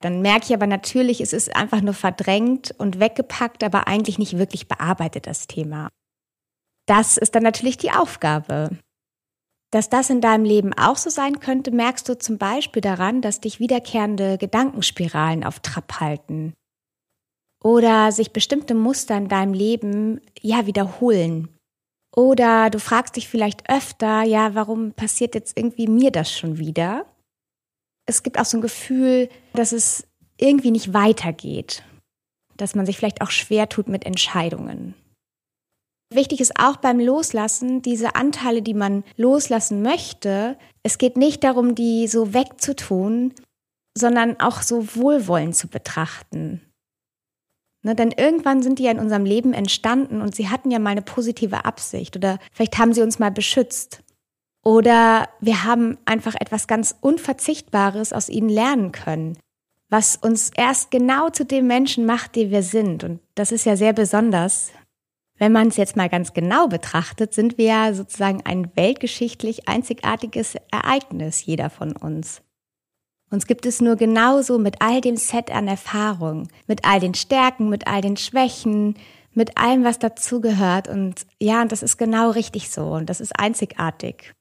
Dann 0.00 0.20
merke 0.20 0.46
ich 0.46 0.54
aber 0.54 0.66
natürlich, 0.66 1.20
es 1.20 1.32
ist 1.32 1.54
einfach 1.54 1.82
nur 1.82 1.94
verdrängt 1.94 2.74
und 2.78 2.98
weggepackt, 2.98 3.62
aber 3.62 3.86
eigentlich 3.86 4.18
nicht 4.18 4.38
wirklich 4.38 4.66
bearbeitet, 4.66 5.28
das 5.28 5.46
Thema. 5.46 5.88
Das 6.86 7.16
ist 7.16 7.36
dann 7.36 7.44
natürlich 7.44 7.76
die 7.76 7.92
Aufgabe. 7.92 8.76
Dass 9.70 9.88
das 9.88 10.10
in 10.10 10.20
deinem 10.20 10.44
Leben 10.44 10.72
auch 10.72 10.96
so 10.96 11.10
sein 11.10 11.38
könnte, 11.38 11.70
merkst 11.70 12.08
du 12.08 12.18
zum 12.18 12.38
Beispiel 12.38 12.82
daran, 12.82 13.22
dass 13.22 13.40
dich 13.40 13.60
wiederkehrende 13.60 14.36
Gedankenspiralen 14.36 15.44
auf 15.44 15.60
Trab 15.60 16.00
halten. 16.00 16.54
Oder 17.62 18.10
sich 18.12 18.32
bestimmte 18.32 18.74
Muster 18.74 19.16
in 19.16 19.28
deinem 19.28 19.54
Leben 19.54 20.20
ja 20.40 20.66
wiederholen. 20.66 21.48
Oder 22.14 22.70
du 22.70 22.78
fragst 22.78 23.16
dich 23.16 23.28
vielleicht 23.28 23.70
öfter, 23.70 24.22
ja, 24.22 24.54
warum 24.54 24.92
passiert 24.92 25.34
jetzt 25.34 25.56
irgendwie 25.56 25.86
mir 25.86 26.10
das 26.10 26.30
schon 26.30 26.58
wieder? 26.58 27.06
Es 28.06 28.22
gibt 28.22 28.38
auch 28.38 28.44
so 28.44 28.58
ein 28.58 28.62
Gefühl, 28.62 29.28
dass 29.54 29.72
es 29.72 30.06
irgendwie 30.36 30.72
nicht 30.72 30.92
weitergeht. 30.92 31.84
Dass 32.56 32.74
man 32.74 32.84
sich 32.84 32.98
vielleicht 32.98 33.22
auch 33.22 33.30
schwer 33.30 33.68
tut 33.68 33.88
mit 33.88 34.04
Entscheidungen. 34.04 34.94
Wichtig 36.12 36.40
ist 36.40 36.58
auch 36.58 36.76
beim 36.76 37.00
Loslassen, 37.00 37.80
diese 37.80 38.14
Anteile, 38.16 38.60
die 38.60 38.74
man 38.74 39.02
loslassen 39.16 39.80
möchte, 39.80 40.58
es 40.82 40.98
geht 40.98 41.16
nicht 41.16 41.42
darum, 41.42 41.74
die 41.74 42.06
so 42.06 42.34
wegzutun, 42.34 43.32
sondern 43.96 44.38
auch 44.40 44.60
so 44.60 44.94
wohlwollend 44.94 45.56
zu 45.56 45.68
betrachten. 45.68 46.60
Ne, 47.84 47.96
denn 47.96 48.12
irgendwann 48.12 48.62
sind 48.62 48.78
die 48.78 48.84
ja 48.84 48.92
in 48.92 49.00
unserem 49.00 49.24
Leben 49.24 49.52
entstanden 49.52 50.22
und 50.22 50.36
sie 50.36 50.48
hatten 50.48 50.70
ja 50.70 50.78
mal 50.78 50.90
eine 50.90 51.02
positive 51.02 51.64
Absicht 51.64 52.16
oder 52.16 52.38
vielleicht 52.52 52.78
haben 52.78 52.92
sie 52.92 53.02
uns 53.02 53.18
mal 53.18 53.32
beschützt. 53.32 54.02
Oder 54.64 55.28
wir 55.40 55.64
haben 55.64 55.98
einfach 56.04 56.36
etwas 56.38 56.68
ganz 56.68 56.94
Unverzichtbares 57.00 58.12
aus 58.12 58.28
ihnen 58.28 58.48
lernen 58.48 58.92
können, 58.92 59.36
was 59.88 60.14
uns 60.14 60.52
erst 60.56 60.92
genau 60.92 61.30
zu 61.30 61.44
dem 61.44 61.66
Menschen 61.66 62.06
macht, 62.06 62.36
der 62.36 62.50
wir 62.50 62.62
sind. 62.62 63.02
Und 63.02 63.18
das 63.34 63.50
ist 63.50 63.66
ja 63.66 63.76
sehr 63.76 63.92
besonders, 63.92 64.70
wenn 65.38 65.50
man 65.50 65.66
es 65.66 65.76
jetzt 65.76 65.96
mal 65.96 66.08
ganz 66.08 66.32
genau 66.32 66.68
betrachtet, 66.68 67.34
sind 67.34 67.58
wir 67.58 67.64
ja 67.64 67.94
sozusagen 67.94 68.42
ein 68.44 68.70
weltgeschichtlich 68.76 69.68
einzigartiges 69.68 70.54
Ereignis, 70.70 71.44
jeder 71.44 71.68
von 71.68 71.96
uns. 71.96 72.42
Uns 73.32 73.46
gibt 73.46 73.64
es 73.64 73.80
nur 73.80 73.96
genauso 73.96 74.58
mit 74.58 74.76
all 74.80 75.00
dem 75.00 75.16
Set 75.16 75.50
an 75.50 75.66
Erfahrung, 75.66 76.48
mit 76.66 76.84
all 76.84 77.00
den 77.00 77.14
Stärken, 77.14 77.70
mit 77.70 77.86
all 77.86 78.02
den 78.02 78.18
Schwächen, 78.18 78.94
mit 79.32 79.56
allem, 79.56 79.84
was 79.84 79.98
dazugehört. 79.98 80.86
Und 80.86 81.26
ja, 81.40 81.62
und 81.62 81.72
das 81.72 81.82
ist 81.82 81.96
genau 81.96 82.30
richtig 82.30 82.70
so 82.70 82.82
und 82.92 83.08
das 83.08 83.22
ist 83.22 83.32
einzigartig. 83.40 84.34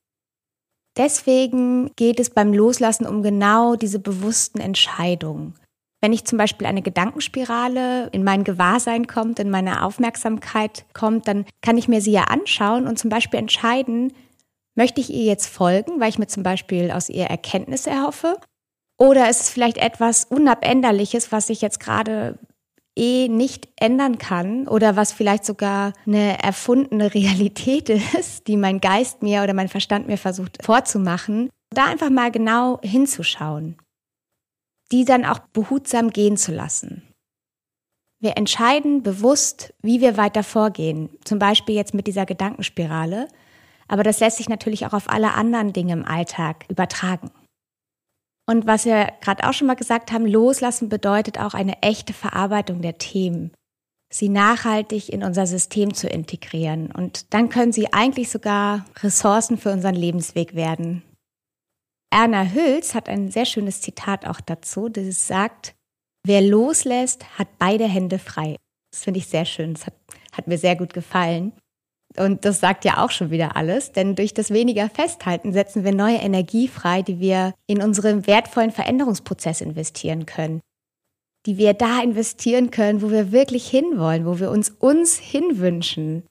Deswegen 0.97 1.89
geht 1.95 2.19
es 2.19 2.31
beim 2.31 2.53
Loslassen 2.53 3.07
um 3.07 3.23
genau 3.23 3.77
diese 3.77 3.99
bewussten 3.99 4.59
Entscheidungen. 4.59 5.55
Wenn 6.01 6.11
ich 6.11 6.25
zum 6.25 6.37
Beispiel 6.37 6.67
eine 6.67 6.81
Gedankenspirale 6.81 8.07
in 8.07 8.25
mein 8.25 8.43
Gewahrsein 8.43 9.07
kommt, 9.07 9.39
in 9.39 9.49
meine 9.49 9.85
Aufmerksamkeit 9.85 10.83
kommt, 10.93 11.29
dann 11.29 11.45
kann 11.61 11.77
ich 11.77 11.87
mir 11.87 12.01
sie 12.01 12.11
ja 12.11 12.23
anschauen 12.23 12.87
und 12.87 12.99
zum 12.99 13.09
Beispiel 13.09 13.39
entscheiden, 13.39 14.11
möchte 14.75 14.99
ich 14.99 15.11
ihr 15.11 15.23
jetzt 15.23 15.47
folgen, 15.47 16.01
weil 16.01 16.09
ich 16.09 16.19
mir 16.19 16.27
zum 16.27 16.43
Beispiel 16.43 16.91
aus 16.91 17.07
ihr 17.07 17.27
Erkenntnisse 17.27 17.89
erhoffe? 17.89 18.35
Oder 19.01 19.29
ist 19.29 19.41
es 19.41 19.49
vielleicht 19.49 19.77
etwas 19.77 20.25
Unabänderliches, 20.25 21.31
was 21.31 21.49
ich 21.49 21.61
jetzt 21.61 21.79
gerade 21.79 22.37
eh 22.95 23.29
nicht 23.29 23.69
ändern 23.79 24.17
kann 24.17 24.67
oder 24.67 24.95
was 24.95 25.11
vielleicht 25.11 25.45
sogar 25.45 25.93
eine 26.05 26.41
erfundene 26.43 27.13
Realität 27.13 27.89
ist, 27.89 28.47
die 28.47 28.57
mein 28.57 28.79
Geist 28.79 29.23
mir 29.23 29.43
oder 29.43 29.53
mein 29.53 29.69
Verstand 29.69 30.07
mir 30.07 30.17
versucht 30.17 30.63
vorzumachen, 30.63 31.49
da 31.71 31.85
einfach 31.85 32.09
mal 32.09 32.31
genau 32.31 32.79
hinzuschauen 32.83 33.77
die 34.91 35.05
dann 35.05 35.25
auch 35.25 35.39
behutsam 35.39 36.09
gehen 36.09 36.37
zu 36.37 36.51
lassen. 36.51 37.03
Wir 38.19 38.37
entscheiden 38.37 39.01
bewusst, 39.01 39.73
wie 39.81 40.01
wir 40.01 40.15
weiter 40.17 40.43
vorgehen, 40.43 41.09
zum 41.23 41.39
Beispiel 41.39 41.75
jetzt 41.75 41.93
mit 41.93 42.05
dieser 42.07 42.25
Gedankenspirale, 42.25 43.27
aber 43.87 44.03
das 44.03 44.19
lässt 44.19 44.37
sich 44.37 44.47
natürlich 44.47 44.85
auch 44.85 44.93
auf 44.93 45.09
alle 45.09 45.33
anderen 45.33 45.73
Dinge 45.73 45.93
im 45.93 46.05
Alltag 46.05 46.65
übertragen. 46.69 47.31
Und 48.51 48.67
was 48.67 48.83
wir 48.83 49.13
gerade 49.21 49.47
auch 49.47 49.53
schon 49.53 49.67
mal 49.67 49.75
gesagt 49.75 50.11
haben, 50.11 50.25
loslassen 50.25 50.89
bedeutet 50.89 51.39
auch 51.39 51.53
eine 51.53 51.81
echte 51.81 52.11
Verarbeitung 52.11 52.81
der 52.81 52.97
Themen, 52.97 53.53
sie 54.11 54.27
nachhaltig 54.27 55.07
in 55.07 55.23
unser 55.23 55.47
System 55.47 55.93
zu 55.93 56.09
integrieren. 56.09 56.91
Und 56.91 57.33
dann 57.33 57.47
können 57.47 57.71
sie 57.71 57.93
eigentlich 57.93 58.29
sogar 58.29 58.83
Ressourcen 58.99 59.57
für 59.57 59.71
unseren 59.71 59.95
Lebensweg 59.95 60.53
werden. 60.53 61.01
Erna 62.13 62.43
Hüls 62.43 62.93
hat 62.93 63.07
ein 63.07 63.31
sehr 63.31 63.45
schönes 63.45 63.79
Zitat 63.79 64.27
auch 64.27 64.41
dazu, 64.41 64.89
das 64.89 65.27
sagt, 65.27 65.73
wer 66.27 66.41
loslässt, 66.41 67.39
hat 67.39 67.57
beide 67.57 67.87
Hände 67.87 68.19
frei. 68.19 68.57
Das 68.91 69.05
finde 69.05 69.19
ich 69.19 69.27
sehr 69.27 69.45
schön, 69.45 69.75
das 69.75 69.85
hat, 69.85 69.93
hat 70.33 70.47
mir 70.47 70.57
sehr 70.57 70.75
gut 70.75 70.93
gefallen. 70.93 71.53
Und 72.17 72.45
das 72.45 72.59
sagt 72.59 72.85
ja 72.85 73.03
auch 73.03 73.11
schon 73.11 73.31
wieder 73.31 73.55
alles, 73.55 73.91
denn 73.91 74.15
durch 74.15 74.33
das 74.33 74.51
weniger 74.51 74.89
Festhalten 74.89 75.53
setzen 75.53 75.83
wir 75.83 75.93
neue 75.93 76.17
Energie 76.17 76.67
frei, 76.67 77.01
die 77.01 77.19
wir 77.19 77.53
in 77.67 77.81
unseren 77.81 78.27
wertvollen 78.27 78.71
Veränderungsprozess 78.71 79.61
investieren 79.61 80.25
können. 80.25 80.61
Die 81.45 81.57
wir 81.57 81.73
da 81.73 82.01
investieren 82.01 82.69
können, 82.69 83.01
wo 83.01 83.09
wir 83.09 83.31
wirklich 83.31 83.67
hinwollen, 83.67 84.25
wo 84.25 84.39
wir 84.39 84.51
uns 84.51 84.69
uns 84.69 85.17
hinwünschen 85.17 86.23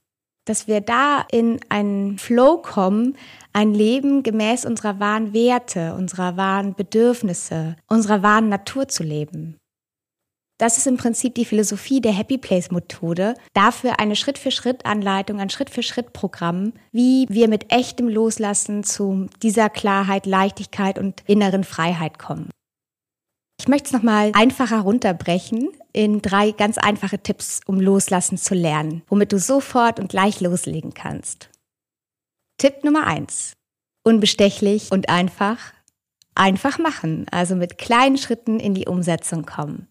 dass 0.50 0.66
wir 0.66 0.80
da 0.80 1.25
in 1.30 1.60
einen 1.68 2.18
Flow 2.18 2.58
kommen, 2.58 3.16
ein 3.52 3.72
Leben 3.72 4.25
gemäß 4.25 4.64
unserer 4.64 4.99
wahren 4.99 5.32
Werte, 5.32 5.94
unserer 5.94 6.37
wahren 6.37 6.75
Bedürfnisse, 6.75 7.76
unserer 7.88 8.25
wahren 8.25 8.49
Natur 8.49 8.88
zu 8.88 9.04
leben. 9.04 9.59
Das 10.60 10.76
ist 10.76 10.86
im 10.86 10.98
Prinzip 10.98 11.36
die 11.36 11.46
Philosophie 11.46 12.02
der 12.02 12.12
Happy 12.12 12.36
Place 12.36 12.70
Methode. 12.70 13.32
Dafür 13.54 13.98
eine 13.98 14.14
Schritt-für-Schritt-Anleitung, 14.14 15.40
ein 15.40 15.48
Schritt-für-Schritt-Programm, 15.48 16.74
wie 16.92 17.24
wir 17.30 17.48
mit 17.48 17.72
echtem 17.72 18.10
Loslassen 18.10 18.84
zu 18.84 19.28
dieser 19.42 19.70
Klarheit, 19.70 20.26
Leichtigkeit 20.26 20.98
und 20.98 21.22
inneren 21.26 21.64
Freiheit 21.64 22.18
kommen. 22.18 22.50
Ich 23.58 23.68
möchte 23.68 23.86
es 23.86 23.92
nochmal 23.94 24.32
einfacher 24.34 24.80
runterbrechen 24.80 25.70
in 25.94 26.20
drei 26.20 26.50
ganz 26.50 26.76
einfache 26.76 27.18
Tipps, 27.18 27.62
um 27.64 27.80
loslassen 27.80 28.36
zu 28.36 28.54
lernen, 28.54 29.00
womit 29.08 29.32
du 29.32 29.38
sofort 29.38 29.98
und 29.98 30.10
gleich 30.10 30.42
loslegen 30.42 30.92
kannst. 30.92 31.48
Tipp 32.58 32.84
Nummer 32.84 33.06
eins: 33.06 33.54
Unbestechlich 34.04 34.92
und 34.92 35.08
einfach. 35.08 35.72
Einfach 36.34 36.78
machen, 36.78 37.26
also 37.30 37.56
mit 37.56 37.78
kleinen 37.78 38.18
Schritten 38.18 38.60
in 38.60 38.74
die 38.74 38.86
Umsetzung 38.86 39.46
kommen. 39.46 39.89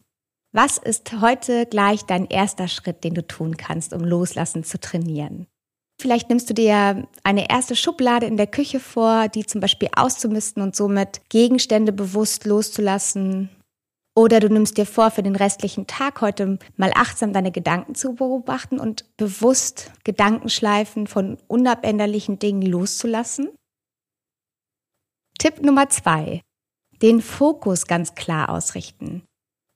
Was 0.51 0.77
ist 0.77 1.21
heute 1.21 1.65
gleich 1.67 2.05
dein 2.05 2.25
erster 2.25 2.67
Schritt, 2.67 3.03
den 3.03 3.13
du 3.13 3.25
tun 3.25 3.57
kannst, 3.57 3.93
um 3.93 4.03
loslassen 4.03 4.63
zu 4.63 4.79
trainieren? 4.79 5.45
Vielleicht 6.01 6.29
nimmst 6.29 6.49
du 6.49 6.53
dir 6.53 7.07
eine 7.23 7.49
erste 7.49 7.75
Schublade 7.75 8.25
in 8.25 8.37
der 8.37 8.47
Küche 8.47 8.79
vor, 8.79 9.27
die 9.27 9.45
zum 9.45 9.61
Beispiel 9.61 9.89
auszumisten 9.95 10.63
und 10.63 10.75
somit 10.75 11.21
Gegenstände 11.29 11.91
bewusst 11.91 12.45
loszulassen, 12.45 13.49
oder 14.19 14.41
du 14.41 14.49
nimmst 14.49 14.77
dir 14.77 14.85
vor, 14.85 15.11
für 15.11 15.23
den 15.23 15.37
restlichen 15.37 15.87
Tag 15.87 16.19
heute 16.19 16.59
mal 16.75 16.91
achtsam 16.93 17.31
deine 17.31 17.53
Gedanken 17.53 17.95
zu 17.95 18.15
beobachten 18.15 18.77
und 18.77 19.05
bewusst 19.15 19.91
Gedankenschleifen 20.03 21.07
von 21.07 21.37
unabänderlichen 21.47 22.37
Dingen 22.37 22.63
loszulassen. 22.63 23.49
Tipp 25.37 25.61
Nummer 25.61 25.87
zwei. 25.87 26.41
Den 27.01 27.21
Fokus 27.21 27.87
ganz 27.87 28.13
klar 28.13 28.49
ausrichten. 28.49 29.23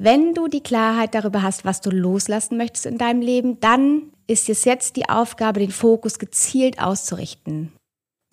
Wenn 0.03 0.33
du 0.33 0.49
die 0.49 0.59
Klarheit 0.59 1.15
darüber 1.15 1.43
hast, 1.43 1.63
was 1.63 1.79
du 1.79 1.89
loslassen 1.89 2.57
möchtest 2.57 2.85
in 2.85 2.97
deinem 2.97 3.21
Leben, 3.21 3.61
dann 3.61 4.11
ist 4.27 4.49
es 4.49 4.65
jetzt 4.65 4.97
die 4.97 5.07
Aufgabe, 5.07 5.61
den 5.61 5.71
Fokus 5.71 6.19
gezielt 6.19 6.77
auszurichten. 6.81 7.71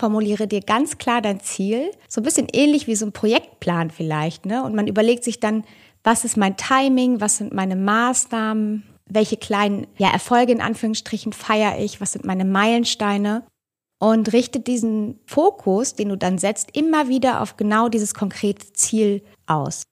Formuliere 0.01 0.49
dir 0.49 0.63
ganz 0.63 0.99
klar 0.99 1.23
dein 1.23 1.39
Ziel, 1.39 1.93
so 2.09 2.21
ein 2.21 2.25
bisschen 2.25 2.49
ähnlich 2.53 2.89
wie 2.89 2.97
so 2.97 3.07
ein 3.07 3.13
Projektplan 3.13 3.91
vielleicht, 3.91 4.47
ne? 4.47 4.65
Und 4.65 4.75
man 4.75 4.89
überlegt 4.89 5.23
sich 5.23 5.39
dann, 5.39 5.63
was 6.03 6.25
ist 6.25 6.37
mein 6.37 6.57
Timing, 6.57 7.21
was 7.21 7.37
sind 7.37 7.55
meine 7.55 7.77
Maßnahmen, 7.77 8.83
welche 9.09 9.37
kleinen 9.37 9.87
ja, 9.97 10.11
Erfolge 10.11 10.51
in 10.51 10.61
Anführungsstrichen 10.61 11.33
feiere 11.33 11.79
ich, 11.79 12.01
was 12.01 12.15
sind 12.15 12.25
meine 12.25 12.45
Meilensteine 12.45 13.47
und 14.01 14.33
richte 14.33 14.59
diesen 14.59 15.21
Fokus, 15.25 15.95
den 15.95 16.09
du 16.09 16.17
dann 16.17 16.39
setzt, 16.39 16.77
immer 16.77 17.07
wieder 17.07 17.41
auf 17.41 17.57
genau 17.57 17.89
dieses 17.89 18.13
konkrete 18.13 18.73
Ziel 18.73 19.23
aus. 19.47 19.85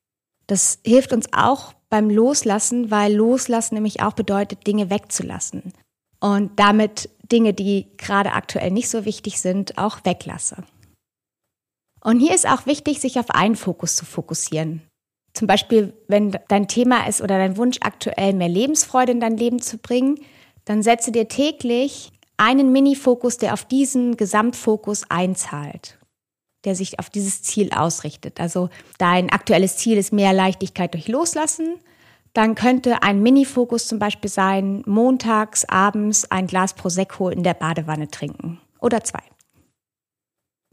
Das 0.48 0.80
hilft 0.84 1.12
uns 1.12 1.28
auch 1.32 1.72
beim 1.88 2.10
Loslassen, 2.10 2.90
weil 2.90 3.14
Loslassen 3.14 3.74
nämlich 3.74 4.02
auch 4.02 4.12
bedeutet, 4.12 4.66
Dinge 4.66 4.90
wegzulassen. 4.90 5.72
und 6.20 6.58
damit 6.58 7.10
Dinge, 7.30 7.54
die 7.54 7.86
gerade 7.96 8.32
aktuell 8.32 8.70
nicht 8.70 8.88
so 8.88 9.04
wichtig 9.04 9.40
sind, 9.40 9.78
auch 9.78 10.00
weglasse. 10.04 10.64
Und 12.02 12.20
hier 12.20 12.34
ist 12.34 12.48
auch 12.48 12.66
wichtig, 12.66 13.00
sich 13.00 13.18
auf 13.18 13.30
einen 13.30 13.56
Fokus 13.56 13.96
zu 13.96 14.04
fokussieren. 14.04 14.82
Zum 15.34 15.46
Beispiel, 15.46 15.92
wenn 16.08 16.36
dein 16.48 16.68
Thema 16.68 17.06
ist 17.06 17.20
oder 17.20 17.38
dein 17.38 17.56
Wunsch 17.56 17.78
aktuell 17.80 18.32
mehr 18.32 18.48
Lebensfreude 18.48 19.12
in 19.12 19.20
dein 19.20 19.36
Leben 19.36 19.60
zu 19.60 19.78
bringen, 19.78 20.18
dann 20.64 20.82
setze 20.82 21.12
dir 21.12 21.28
täglich 21.28 22.10
einen 22.36 22.72
Mini-Fokus, 22.72 23.38
der 23.38 23.52
auf 23.52 23.64
diesen 23.64 24.16
Gesamtfokus 24.16 25.10
einzahlt, 25.10 25.97
der 26.64 26.74
sich 26.74 26.98
auf 26.98 27.10
dieses 27.10 27.42
Ziel 27.42 27.70
ausrichtet. 27.72 28.40
Also 28.40 28.68
dein 28.98 29.30
aktuelles 29.30 29.76
Ziel 29.76 29.96
ist 29.98 30.12
mehr 30.12 30.32
Leichtigkeit 30.32 30.94
durch 30.94 31.08
Loslassen. 31.08 31.76
Dann 32.32 32.54
könnte 32.54 33.02
ein 33.02 33.22
Mini-Fokus 33.22 33.88
zum 33.88 33.98
Beispiel 33.98 34.30
sein, 34.30 34.82
montags 34.86 35.64
abends 35.64 36.30
ein 36.30 36.46
Glas 36.46 36.74
Prosecco 36.74 37.28
in 37.30 37.42
der 37.42 37.54
Badewanne 37.54 38.08
trinken. 38.08 38.60
Oder 38.80 39.02
zwei. 39.02 39.22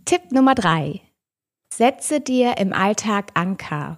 Tipp 0.06 0.32
Nummer 0.32 0.54
drei. 0.54 1.02
Setze 1.74 2.22
dir 2.22 2.58
im 2.58 2.74
Alltag 2.74 3.32
Anker. 3.34 3.98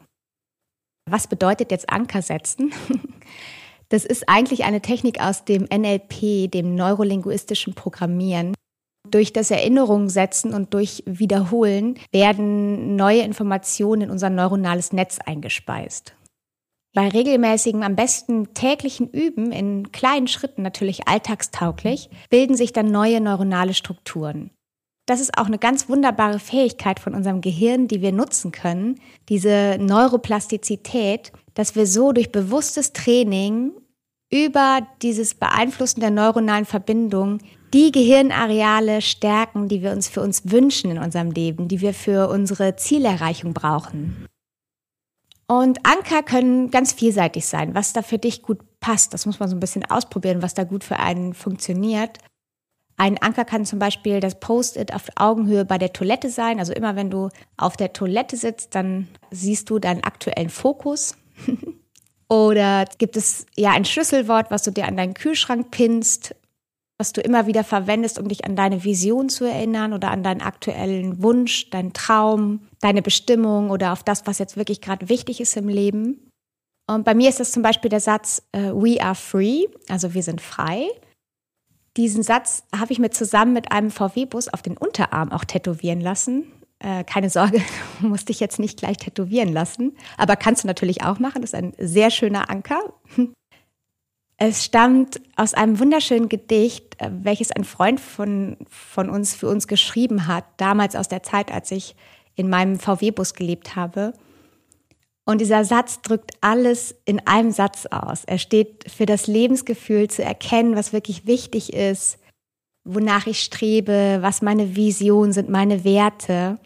Was 1.10 1.27
bedeutet 1.27 1.72
jetzt 1.72 1.89
Anker 1.89 2.22
setzen? 2.22 2.74
Das 3.89 4.03
ist 4.03 4.27
eigentlich 4.27 4.65
eine 4.65 4.82
Technik 4.82 5.22
aus 5.22 5.46
dem 5.46 5.63
NLP, 5.63 6.51
dem 6.51 6.75
neurolinguistischen 6.75 7.74
Programmieren. 7.74 8.53
Durch 9.11 9.33
das 9.33 9.51
Erinnerungen 9.51 10.09
setzen 10.09 10.53
und 10.53 10.73
durch 10.73 11.03
Wiederholen 11.05 11.95
werden 12.11 12.95
neue 12.95 13.21
Informationen 13.21 14.03
in 14.03 14.09
unser 14.09 14.29
neuronales 14.29 14.91
Netz 14.93 15.19
eingespeist. 15.19 16.13
Bei 16.93 17.09
regelmäßigem, 17.09 17.83
am 17.83 17.95
besten 17.95 18.53
täglichen 18.53 19.09
Üben 19.09 19.51
in 19.51 19.91
kleinen 19.91 20.27
Schritten, 20.27 20.63
natürlich 20.63 21.07
alltagstauglich, 21.07 22.09
bilden 22.29 22.55
sich 22.55 22.73
dann 22.73 22.87
neue 22.87 23.21
neuronale 23.21 23.75
Strukturen. 23.75 24.49
Das 25.05 25.21
ist 25.21 25.37
auch 25.37 25.45
eine 25.45 25.57
ganz 25.57 25.87
wunderbare 25.89 26.39
Fähigkeit 26.39 26.99
von 26.99 27.13
unserem 27.13 27.41
Gehirn, 27.41 27.87
die 27.87 28.01
wir 28.01 28.11
nutzen 28.11 28.51
können, 28.51 28.99
diese 29.29 29.77
Neuroplastizität, 29.79 31.31
dass 31.53 31.75
wir 31.75 31.87
so 31.87 32.11
durch 32.11 32.31
bewusstes 32.31 32.93
Training 32.93 33.71
über 34.29 34.85
dieses 35.01 35.35
Beeinflussen 35.35 36.01
der 36.01 36.11
neuronalen 36.11 36.65
Verbindung 36.65 37.39
die 37.74 37.91
Gehirnareale 37.91 39.01
stärken, 39.01 39.67
die 39.67 39.81
wir 39.81 39.91
uns 39.91 40.07
für 40.07 40.21
uns 40.21 40.50
wünschen 40.51 40.91
in 40.91 41.00
unserem 41.00 41.31
Leben, 41.31 41.67
die 41.67 41.81
wir 41.81 41.93
für 41.93 42.29
unsere 42.29 42.75
Zielerreichung 42.75 43.53
brauchen. 43.53 44.27
Und 45.47 45.86
Anker 45.86 46.24
können 46.24 46.71
ganz 46.71 46.91
vielseitig 46.91 47.45
sein, 47.45 47.74
was 47.74 47.93
da 47.93 48.01
für 48.01 48.17
dich 48.17 48.41
gut 48.41 48.59
passt. 48.79 49.13
Das 49.13 49.25
muss 49.25 49.39
man 49.39 49.50
so 49.50 49.55
ein 49.55 49.62
bisschen 49.62 49.86
ausprobieren, 49.86 50.41
was 50.41 50.53
da 50.53 50.65
gut 50.65 50.83
für 50.83 51.00
einen 51.00 51.33
funktioniert. 51.33 52.17
Ein 52.97 53.21
Anker 53.21 53.45
kann 53.45 53.63
zum 53.63 53.79
Beispiel 53.79 54.19
das 54.19 54.39
Post-it 54.39 54.93
auf 54.93 55.03
Augenhöhe 55.15 55.65
bei 55.65 55.77
der 55.77 55.93
Toilette 55.93 56.29
sein. 56.29 56.59
Also 56.59 56.74
immer 56.74 56.95
wenn 56.95 57.09
du 57.09 57.29
auf 57.55 57.77
der 57.77 57.93
Toilette 57.93 58.36
sitzt, 58.36 58.75
dann 58.75 59.07
siehst 59.31 59.69
du 59.69 59.79
deinen 59.79 60.03
aktuellen 60.03 60.50
Fokus. 60.50 61.15
Oder 62.29 62.86
gibt 62.97 63.15
es 63.15 63.45
ja 63.55 63.71
ein 63.71 63.86
Schlüsselwort, 63.86 64.51
was 64.51 64.63
du 64.63 64.71
dir 64.71 64.86
an 64.86 64.97
deinen 64.97 65.13
Kühlschrank 65.13 65.71
pinnst, 65.71 66.36
was 66.97 67.13
du 67.13 67.21
immer 67.21 67.45
wieder 67.45 67.63
verwendest, 67.63 68.19
um 68.19 68.27
dich 68.27 68.45
an 68.45 68.55
deine 68.55 68.83
Vision 68.83 69.29
zu 69.29 69.45
erinnern 69.45 69.93
oder 69.93 70.09
an 70.09 70.23
deinen 70.23 70.41
aktuellen 70.41 71.21
Wunsch, 71.21 71.69
deinen 71.69 71.93
Traum, 71.93 72.67
deine 72.81 73.01
Bestimmung 73.01 73.69
oder 73.69 73.93
auf 73.93 74.03
das, 74.03 74.25
was 74.25 74.39
jetzt 74.39 74.57
wirklich 74.57 74.81
gerade 74.81 75.07
wichtig 75.09 75.39
ist 75.39 75.55
im 75.57 75.69
Leben. 75.69 76.31
Und 76.89 77.03
bei 77.03 77.13
mir 77.13 77.29
ist 77.29 77.39
das 77.39 77.51
zum 77.51 77.61
Beispiel 77.61 77.89
der 77.89 77.99
Satz 77.99 78.41
äh, 78.53 78.71
We 78.71 79.01
are 79.01 79.15
free, 79.15 79.65
also 79.89 80.13
wir 80.13 80.23
sind 80.23 80.41
frei. 80.41 80.87
Diesen 81.97 82.23
Satz 82.23 82.63
habe 82.75 82.93
ich 82.93 82.99
mir 82.99 83.09
zusammen 83.09 83.53
mit 83.53 83.71
einem 83.71 83.91
VW-Bus 83.91 84.47
auf 84.49 84.61
den 84.61 84.77
Unterarm 84.77 85.31
auch 85.31 85.43
tätowieren 85.43 85.99
lassen. 85.99 86.51
Äh, 86.79 87.03
keine 87.03 87.29
Sorge, 87.29 87.61
musste 87.99 88.31
ich 88.31 88.39
jetzt 88.39 88.60
nicht 88.60 88.79
gleich 88.79 88.97
tätowieren 88.97 89.51
lassen. 89.51 89.97
Aber 90.17 90.36
kannst 90.36 90.63
du 90.63 90.67
natürlich 90.67 91.03
auch 91.03 91.19
machen. 91.19 91.41
Das 91.41 91.53
ist 91.53 91.60
ein 91.60 91.73
sehr 91.77 92.10
schöner 92.10 92.49
Anker. 92.49 92.79
Es 94.38 94.63
stammt 94.63 95.19
aus 95.36 95.56
einem 95.56 95.80
wunderschönen 95.80 96.30
Gedicht, 96.30 97.02
äh, 97.02 97.10
welches 97.12 97.52
ein 97.52 97.63
Freund 97.63 98.00
von, 98.00 98.58
von 98.69 99.10
uns 99.10 99.36
für 99.36 99.47
uns 99.47 99.67
geschrieben 99.67 100.28
hat, 100.28 100.45
damals 100.58 100.95
aus 100.95 101.08
der 101.08 101.23
Zeit, 101.23 101.52
als 101.52 101.71
ich 101.71 101.95
in 102.36 102.50
meinem 102.50 102.80
VW-Bus 102.80 103.34
gelebt 103.34 103.76
habe. 103.76 104.13
Und 105.26 105.41
dieser 105.41 105.65
Satz 105.65 106.02
drückt 106.02 106.32
alles 106.39 106.95
in 107.04 107.26
einem 107.28 107.52
Satz 107.52 107.88
aus. 107.88 108.23
Er 108.26 108.38
steht 108.38 108.89
für 108.89 109.08
das 109.08 109.28
Lebensgefühl 109.28 110.08
zu 110.08 110.23
erkennen, 110.23 110.76
was 110.76 110.93
wirklich 110.93 111.26
wichtig 111.26 111.73
ist, 111.73 112.19
wonach 112.86 113.28
ich 113.28 113.41
strebe, 113.41 114.19
was 114.21 114.43
meine 114.43 114.76
Visionen 114.76 115.34
sind, 115.34 115.50
meine 115.50 115.84
Werte. 115.84 116.60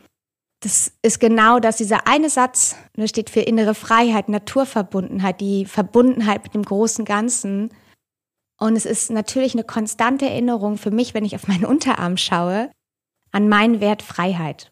Das 0.61 0.93
ist 1.01 1.19
genau 1.19 1.59
das, 1.59 1.77
dieser 1.77 2.07
eine 2.07 2.29
Satz, 2.29 2.75
der 2.95 3.07
steht 3.07 3.31
für 3.31 3.41
innere 3.41 3.73
Freiheit, 3.73 4.29
Naturverbundenheit, 4.29 5.41
die 5.41 5.65
Verbundenheit 5.65 6.43
mit 6.43 6.53
dem 6.53 6.63
großen 6.63 7.03
Ganzen. 7.03 7.73
Und 8.59 8.75
es 8.75 8.85
ist 8.85 9.09
natürlich 9.09 9.53
eine 9.53 9.63
konstante 9.63 10.29
Erinnerung 10.29 10.77
für 10.77 10.91
mich, 10.91 11.15
wenn 11.15 11.25
ich 11.25 11.35
auf 11.35 11.47
meinen 11.47 11.65
Unterarm 11.65 12.15
schaue, 12.15 12.69
an 13.31 13.49
meinen 13.49 13.81
Wert 13.81 14.03
Freiheit. 14.03 14.71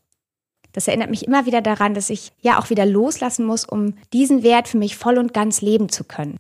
Das 0.74 0.88
erinnert 0.88 1.10
mich 1.10 1.26
immer 1.26 1.48
wieder 1.48 1.62
daran, 1.62 1.96
dass 1.96 2.12
ich 2.12 2.34
ja 2.40 2.60
auch 2.60 2.70
wieder 2.70 2.86
loslassen 2.86 3.44
muss, 3.44 3.66
um 3.66 3.96
diesen 4.14 4.44
Wert 4.44 4.68
für 4.68 4.78
mich 4.78 4.96
voll 4.96 5.18
und 5.18 5.34
ganz 5.34 5.62
leben 5.62 5.90
zu 5.90 6.04
können. 6.04 6.38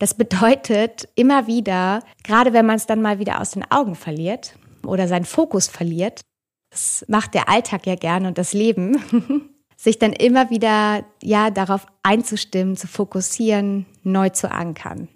Das 0.00 0.14
bedeutet 0.14 1.08
immer 1.14 1.46
wieder, 1.46 2.02
gerade 2.24 2.52
wenn 2.52 2.66
man 2.66 2.76
es 2.76 2.86
dann 2.86 3.00
mal 3.00 3.20
wieder 3.20 3.40
aus 3.40 3.52
den 3.52 3.70
Augen 3.70 3.94
verliert 3.94 4.58
oder 4.84 5.06
seinen 5.06 5.24
Fokus 5.24 5.68
verliert, 5.68 6.22
das 6.76 7.04
macht 7.08 7.32
der 7.32 7.48
Alltag 7.48 7.86
ja 7.86 7.94
gerne 7.94 8.28
und 8.28 8.38
das 8.38 8.52
Leben, 8.52 9.00
sich 9.76 9.98
dann 9.98 10.12
immer 10.12 10.50
wieder 10.50 11.04
ja 11.22 11.50
darauf 11.50 11.86
einzustimmen, 12.02 12.76
zu 12.76 12.86
fokussieren, 12.86 13.86
neu 14.02 14.28
zu 14.28 14.50
ankern. 14.50 15.08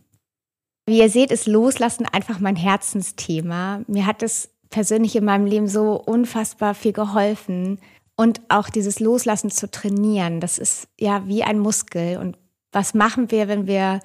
Wie 0.86 0.98
ihr 0.98 1.10
seht, 1.10 1.30
ist 1.30 1.46
Loslassen 1.46 2.06
einfach 2.06 2.40
mein 2.40 2.56
Herzensthema. 2.56 3.82
Mir 3.86 4.06
hat 4.06 4.22
es 4.22 4.50
persönlich 4.70 5.14
in 5.16 5.24
meinem 5.24 5.46
Leben 5.46 5.68
so 5.68 5.92
unfassbar 5.94 6.74
viel 6.74 6.92
geholfen, 6.92 7.78
und 8.20 8.42
auch 8.50 8.68
dieses 8.68 9.00
Loslassen 9.00 9.50
zu 9.50 9.70
trainieren, 9.70 10.40
das 10.40 10.58
ist 10.58 10.88
ja 11.00 11.26
wie 11.26 11.42
ein 11.42 11.58
Muskel. 11.58 12.18
Und 12.18 12.36
was 12.70 12.92
machen 12.92 13.30
wir, 13.30 13.48
wenn 13.48 13.66
wir 13.66 14.00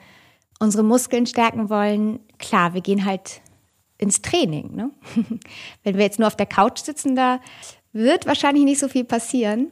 unsere 0.58 0.86
Muskeln 0.86 1.26
stärken 1.26 1.70
wollen? 1.70 2.22
Klar, 2.40 2.74
wir 2.74 2.80
gehen 2.80 3.04
halt 3.04 3.42
ins 4.06 4.22
Training. 4.22 4.76
Ne? 4.76 4.92
wenn 5.84 5.98
wir 5.98 6.04
jetzt 6.04 6.20
nur 6.20 6.28
auf 6.28 6.38
der 6.38 6.46
Couch 6.46 6.80
sitzen, 6.80 7.16
da 7.16 7.40
wird 7.92 8.26
wahrscheinlich 8.26 8.64
nicht 8.66 8.80
so 8.80 8.88
viel 8.88 9.04
passieren. 9.04 9.72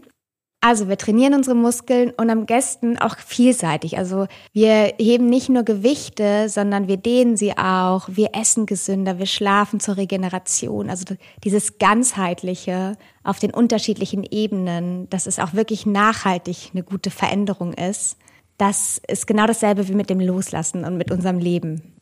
Also 0.65 0.87
wir 0.87 0.97
trainieren 0.97 1.33
unsere 1.33 1.57
Muskeln 1.57 2.11
und 2.11 2.29
am 2.29 2.45
besten 2.45 2.97
auch 2.97 3.17
vielseitig. 3.17 3.97
Also 3.97 4.27
wir 4.53 4.93
heben 4.97 5.25
nicht 5.25 5.49
nur 5.49 5.63
Gewichte, 5.63 6.47
sondern 6.47 6.87
wir 6.87 6.95
dehnen 6.95 7.35
sie 7.35 7.57
auch. 7.57 8.07
Wir 8.09 8.29
essen 8.31 8.65
gesünder, 8.65 9.19
wir 9.19 9.25
schlafen 9.25 9.81
zur 9.81 9.97
Regeneration. 9.97 10.89
Also 10.89 11.15
dieses 11.43 11.79
ganzheitliche 11.79 12.95
auf 13.25 13.39
den 13.39 13.53
unterschiedlichen 13.53 14.23
Ebenen, 14.23 15.09
dass 15.09 15.27
es 15.27 15.37
auch 15.37 15.53
wirklich 15.53 15.85
nachhaltig 15.85 16.69
eine 16.71 16.83
gute 16.83 17.11
Veränderung 17.11 17.73
ist. 17.73 18.15
Das 18.57 19.01
ist 19.09 19.27
genau 19.27 19.47
dasselbe 19.47 19.89
wie 19.89 19.95
mit 19.95 20.09
dem 20.09 20.21
Loslassen 20.21 20.85
und 20.85 20.95
mit 20.97 21.11
unserem 21.11 21.39
Leben. 21.39 21.93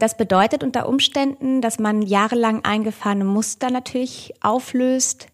Das 0.00 0.16
bedeutet 0.16 0.64
unter 0.64 0.88
Umständen, 0.88 1.60
dass 1.60 1.78
man 1.78 2.00
jahrelang 2.00 2.64
eingefahrene 2.64 3.26
Muster 3.26 3.70
natürlich 3.70 4.32
auflöst, 4.40 5.28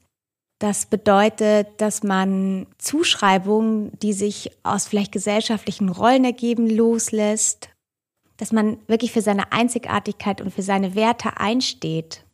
das 0.59 0.87
bedeutet, 0.87 1.69
dass 1.81 2.03
man 2.03 2.67
Zuschreibungen, 2.79 3.93
die 4.01 4.13
sich 4.13 4.51
aus 4.65 4.89
vielleicht 4.89 5.13
gesellschaftlichen 5.13 5.89
Rollen 5.89 6.25
ergeben, 6.25 6.69
loslässt, 6.69 7.69
dass 8.39 8.53
man 8.53 8.79
wirklich 8.89 9.13
für 9.13 9.21
seine 9.21 9.53
Einzigartigkeit 9.53 10.41
und 10.41 10.53
für 10.53 10.63
seine 10.63 10.97
Werte 10.97 11.37
einsteht. 11.37 12.25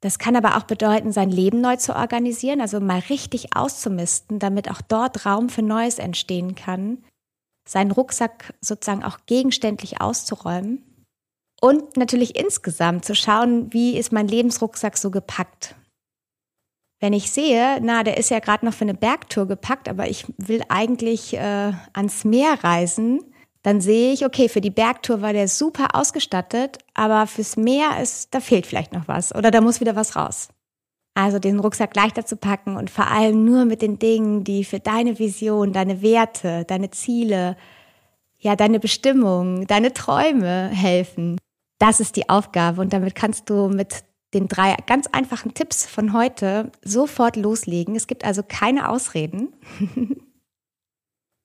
Das 0.00 0.18
kann 0.18 0.36
aber 0.36 0.56
auch 0.56 0.64
bedeuten, 0.64 1.12
sein 1.12 1.30
Leben 1.30 1.60
neu 1.60 1.76
zu 1.76 1.94
organisieren, 1.94 2.62
also 2.62 2.80
mal 2.80 3.00
richtig 3.10 3.54
auszumisten, 3.54 4.38
damit 4.38 4.70
auch 4.70 4.80
dort 4.80 5.26
Raum 5.26 5.50
für 5.50 5.62
Neues 5.62 5.98
entstehen 5.98 6.54
kann, 6.54 7.04
seinen 7.68 7.90
Rucksack 7.90 8.54
sozusagen 8.62 9.02
auch 9.02 9.18
gegenständlich 9.26 10.00
auszuräumen 10.00 10.93
und 11.64 11.96
natürlich 11.96 12.36
insgesamt 12.36 13.06
zu 13.06 13.14
schauen, 13.14 13.72
wie 13.72 13.96
ist 13.96 14.12
mein 14.12 14.28
Lebensrucksack 14.28 14.98
so 14.98 15.10
gepackt. 15.10 15.74
Wenn 17.00 17.14
ich 17.14 17.30
sehe, 17.30 17.78
na, 17.80 18.02
der 18.02 18.18
ist 18.18 18.28
ja 18.28 18.40
gerade 18.40 18.66
noch 18.66 18.74
für 18.74 18.84
eine 18.84 18.92
Bergtour 18.92 19.48
gepackt, 19.48 19.88
aber 19.88 20.06
ich 20.06 20.26
will 20.36 20.60
eigentlich 20.68 21.32
äh, 21.32 21.72
ans 21.94 22.24
Meer 22.24 22.62
reisen, 22.62 23.20
dann 23.62 23.80
sehe 23.80 24.12
ich, 24.12 24.26
okay, 24.26 24.50
für 24.50 24.60
die 24.60 24.68
Bergtour 24.68 25.22
war 25.22 25.32
der 25.32 25.48
super 25.48 25.94
ausgestattet, 25.94 26.80
aber 26.92 27.26
fürs 27.26 27.56
Meer 27.56 27.98
ist, 28.02 28.34
da 28.34 28.40
fehlt 28.40 28.66
vielleicht 28.66 28.92
noch 28.92 29.08
was 29.08 29.34
oder 29.34 29.50
da 29.50 29.62
muss 29.62 29.80
wieder 29.80 29.96
was 29.96 30.16
raus. 30.16 30.48
Also 31.14 31.38
den 31.38 31.60
Rucksack 31.60 31.96
leichter 31.96 32.26
zu 32.26 32.36
packen 32.36 32.76
und 32.76 32.90
vor 32.90 33.06
allem 33.10 33.46
nur 33.46 33.64
mit 33.64 33.80
den 33.80 33.98
Dingen, 33.98 34.44
die 34.44 34.64
für 34.64 34.80
deine 34.80 35.18
Vision, 35.18 35.72
deine 35.72 36.02
Werte, 36.02 36.66
deine 36.66 36.90
Ziele, 36.90 37.56
ja, 38.38 38.54
deine 38.54 38.80
Bestimmung, 38.80 39.66
deine 39.66 39.94
Träume 39.94 40.68
helfen. 40.68 41.38
Das 41.78 42.00
ist 42.00 42.16
die 42.16 42.28
Aufgabe 42.28 42.80
und 42.80 42.92
damit 42.92 43.14
kannst 43.14 43.50
du 43.50 43.68
mit 43.68 44.04
den 44.32 44.48
drei 44.48 44.74
ganz 44.86 45.06
einfachen 45.06 45.54
Tipps 45.54 45.86
von 45.86 46.12
heute 46.12 46.72
sofort 46.82 47.36
loslegen. 47.36 47.94
Es 47.94 48.06
gibt 48.06 48.24
also 48.24 48.42
keine 48.42 48.88
Ausreden. 48.88 49.54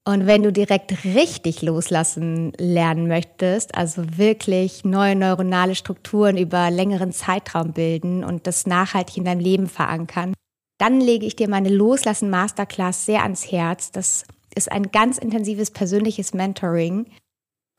Und 0.07 0.25
wenn 0.25 0.41
du 0.41 0.51
direkt 0.51 1.03
richtig 1.03 1.61
loslassen 1.61 2.51
lernen 2.57 3.07
möchtest, 3.07 3.75
also 3.75 4.17
wirklich 4.17 4.83
neue 4.83 5.15
neuronale 5.15 5.75
Strukturen 5.75 6.35
über 6.35 6.71
längeren 6.71 7.11
Zeitraum 7.11 7.73
bilden 7.73 8.23
und 8.23 8.47
das 8.47 8.65
nachhaltig 8.65 9.17
in 9.17 9.25
deinem 9.25 9.39
Leben 9.39 9.67
verankern, 9.67 10.33
dann 10.79 10.99
lege 10.99 11.27
ich 11.27 11.35
dir 11.35 11.47
meine 11.47 11.69
Loslassen 11.69 12.31
Masterclass 12.31 13.05
sehr 13.05 13.21
ans 13.21 13.51
Herz. 13.51 13.91
Das 13.91 14.23
ist 14.55 14.71
ein 14.71 14.91
ganz 14.91 15.19
intensives 15.19 15.69
persönliches 15.69 16.33
Mentoring. 16.33 17.05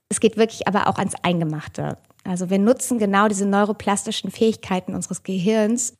Es 0.08 0.20
geht 0.20 0.36
wirklich 0.36 0.68
aber 0.68 0.86
auch 0.86 0.98
ans 0.98 1.16
Eingemachte. 1.22 1.98
Also 2.24 2.50
wir 2.50 2.58
nutzen 2.58 2.98
genau 2.98 3.28
diese 3.28 3.46
neuroplastischen 3.46 4.30
Fähigkeiten 4.30 4.94
unseres 4.94 5.22
Gehirns, 5.22 5.94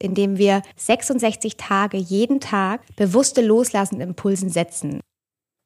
indem 0.00 0.38
wir 0.38 0.62
66 0.76 1.56
Tage 1.56 1.96
jeden 1.96 2.40
Tag 2.40 2.82
bewusste 2.96 3.40
loslassende 3.40 4.04
Impulsen 4.04 4.50
setzen. 4.50 5.00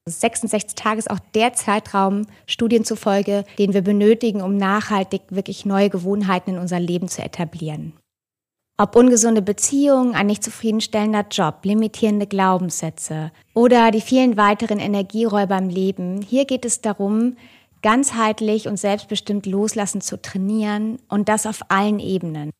66 0.06 0.74
Tage 0.74 0.98
ist 0.98 1.10
auch 1.10 1.18
der 1.34 1.52
Zeitraum, 1.52 2.26
Studien 2.46 2.84
zufolge, 2.84 3.44
den 3.58 3.74
wir 3.74 3.82
benötigen, 3.82 4.40
um 4.40 4.56
nachhaltig 4.56 5.22
wirklich 5.30 5.66
neue 5.66 5.90
Gewohnheiten 5.90 6.50
in 6.50 6.58
unser 6.58 6.80
Leben 6.80 7.08
zu 7.08 7.22
etablieren. 7.22 7.92
Ob 8.80 8.94
ungesunde 8.94 9.42
Beziehungen, 9.42 10.14
ein 10.14 10.28
nicht 10.28 10.44
zufriedenstellender 10.44 11.26
Job, 11.30 11.64
limitierende 11.64 12.28
Glaubenssätze 12.28 13.32
oder 13.52 13.90
die 13.90 14.00
vielen 14.00 14.36
weiteren 14.36 14.78
Energieräuber 14.78 15.58
im 15.58 15.68
Leben, 15.68 16.22
hier 16.22 16.44
geht 16.44 16.64
es 16.64 16.80
darum, 16.80 17.36
ganzheitlich 17.82 18.68
und 18.68 18.76
selbstbestimmt 18.76 19.46
loslassen 19.46 20.00
zu 20.00 20.20
trainieren 20.20 20.98
und 21.08 21.28
das 21.28 21.46
auf 21.46 21.62
allen 21.68 22.00
Ebenen. 22.00 22.50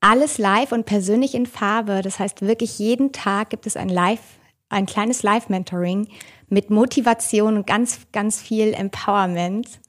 Alles 0.00 0.38
live 0.38 0.72
und 0.72 0.86
persönlich 0.86 1.34
in 1.34 1.46
Farbe, 1.46 2.02
das 2.02 2.18
heißt 2.18 2.42
wirklich 2.42 2.78
jeden 2.78 3.12
Tag 3.12 3.50
gibt 3.50 3.66
es 3.66 3.76
ein 3.76 3.88
Live, 3.88 4.38
ein 4.68 4.86
kleines 4.86 5.22
Live-Mentoring 5.22 6.08
mit 6.48 6.70
Motivation 6.70 7.56
und 7.56 7.66
ganz, 7.66 8.00
ganz 8.12 8.40
viel 8.40 8.72
Empowerment, 8.74 9.80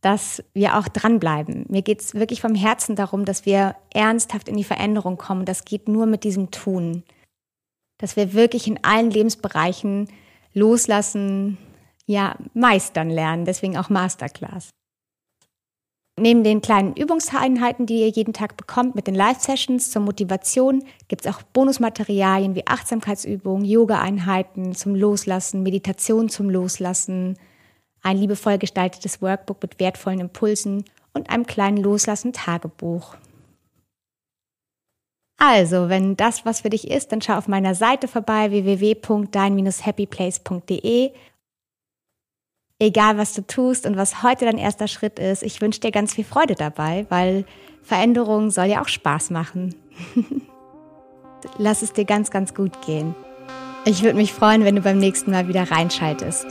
dass 0.00 0.42
wir 0.54 0.78
auch 0.78 0.88
dranbleiben. 0.88 1.66
Mir 1.68 1.82
geht 1.82 2.00
es 2.00 2.14
wirklich 2.14 2.40
vom 2.40 2.54
Herzen 2.54 2.96
darum, 2.96 3.24
dass 3.24 3.44
wir 3.44 3.74
ernsthaft 3.92 4.48
in 4.48 4.56
die 4.56 4.64
Veränderung 4.64 5.18
kommen. 5.18 5.44
Das 5.44 5.64
geht 5.64 5.88
nur 5.88 6.06
mit 6.06 6.24
diesem 6.24 6.50
Tun. 6.50 7.02
Dass 7.98 8.16
wir 8.16 8.32
wirklich 8.34 8.66
in 8.68 8.84
allen 8.84 9.10
Lebensbereichen 9.10 10.08
loslassen, 10.52 11.58
ja, 12.06 12.36
meistern 12.54 13.10
lernen, 13.10 13.44
deswegen 13.44 13.76
auch 13.76 13.90
Masterclass. 13.90 14.70
Neben 16.18 16.44
den 16.44 16.62
kleinen 16.62 16.96
Übungseinheiten, 16.96 17.84
die 17.84 18.00
ihr 18.00 18.08
jeden 18.08 18.32
Tag 18.32 18.56
bekommt 18.56 18.94
mit 18.94 19.06
den 19.06 19.14
Live-Sessions 19.14 19.90
zur 19.90 20.00
Motivation, 20.00 20.82
gibt 21.08 21.26
es 21.26 21.34
auch 21.34 21.42
Bonusmaterialien 21.42 22.54
wie 22.54 22.66
Achtsamkeitsübungen, 22.66 23.66
Yoga-Einheiten 23.66 24.74
zum 24.74 24.94
Loslassen, 24.94 25.62
Meditation 25.62 26.30
zum 26.30 26.48
Loslassen, 26.48 27.36
ein 28.02 28.16
liebevoll 28.16 28.56
gestaltetes 28.56 29.20
Workbook 29.20 29.60
mit 29.60 29.78
wertvollen 29.78 30.20
Impulsen 30.20 30.84
und 31.12 31.28
einem 31.28 31.44
kleinen 31.44 31.76
Loslassen-Tagebuch. 31.76 33.16
Also, 35.38 35.90
wenn 35.90 36.16
das 36.16 36.46
was 36.46 36.62
für 36.62 36.70
dich 36.70 36.90
ist, 36.90 37.12
dann 37.12 37.20
schau 37.20 37.36
auf 37.36 37.46
meiner 37.46 37.74
Seite 37.74 38.08
vorbei 38.08 38.50
www.dein-happyplace.de 38.50 41.10
egal 42.78 43.18
was 43.18 43.34
du 43.34 43.46
tust 43.46 43.86
und 43.86 43.96
was 43.96 44.22
heute 44.22 44.44
dein 44.44 44.58
erster 44.58 44.88
Schritt 44.88 45.18
ist, 45.18 45.42
ich 45.42 45.60
wünsche 45.60 45.80
dir 45.80 45.90
ganz 45.90 46.14
viel 46.14 46.24
Freude 46.24 46.54
dabei, 46.54 47.06
weil 47.08 47.44
Veränderung 47.82 48.50
soll 48.50 48.66
ja 48.66 48.82
auch 48.82 48.88
Spaß 48.88 49.30
machen. 49.30 49.74
Lass 51.58 51.82
es 51.82 51.92
dir 51.92 52.04
ganz, 52.04 52.30
ganz 52.30 52.54
gut 52.54 52.84
gehen. 52.84 53.14
Ich 53.84 54.02
würde 54.02 54.16
mich 54.16 54.32
freuen, 54.32 54.64
wenn 54.64 54.76
du 54.76 54.82
beim 54.82 54.98
nächsten 54.98 55.30
Mal 55.30 55.46
wieder 55.46 55.70
reinschaltest. 55.70 56.46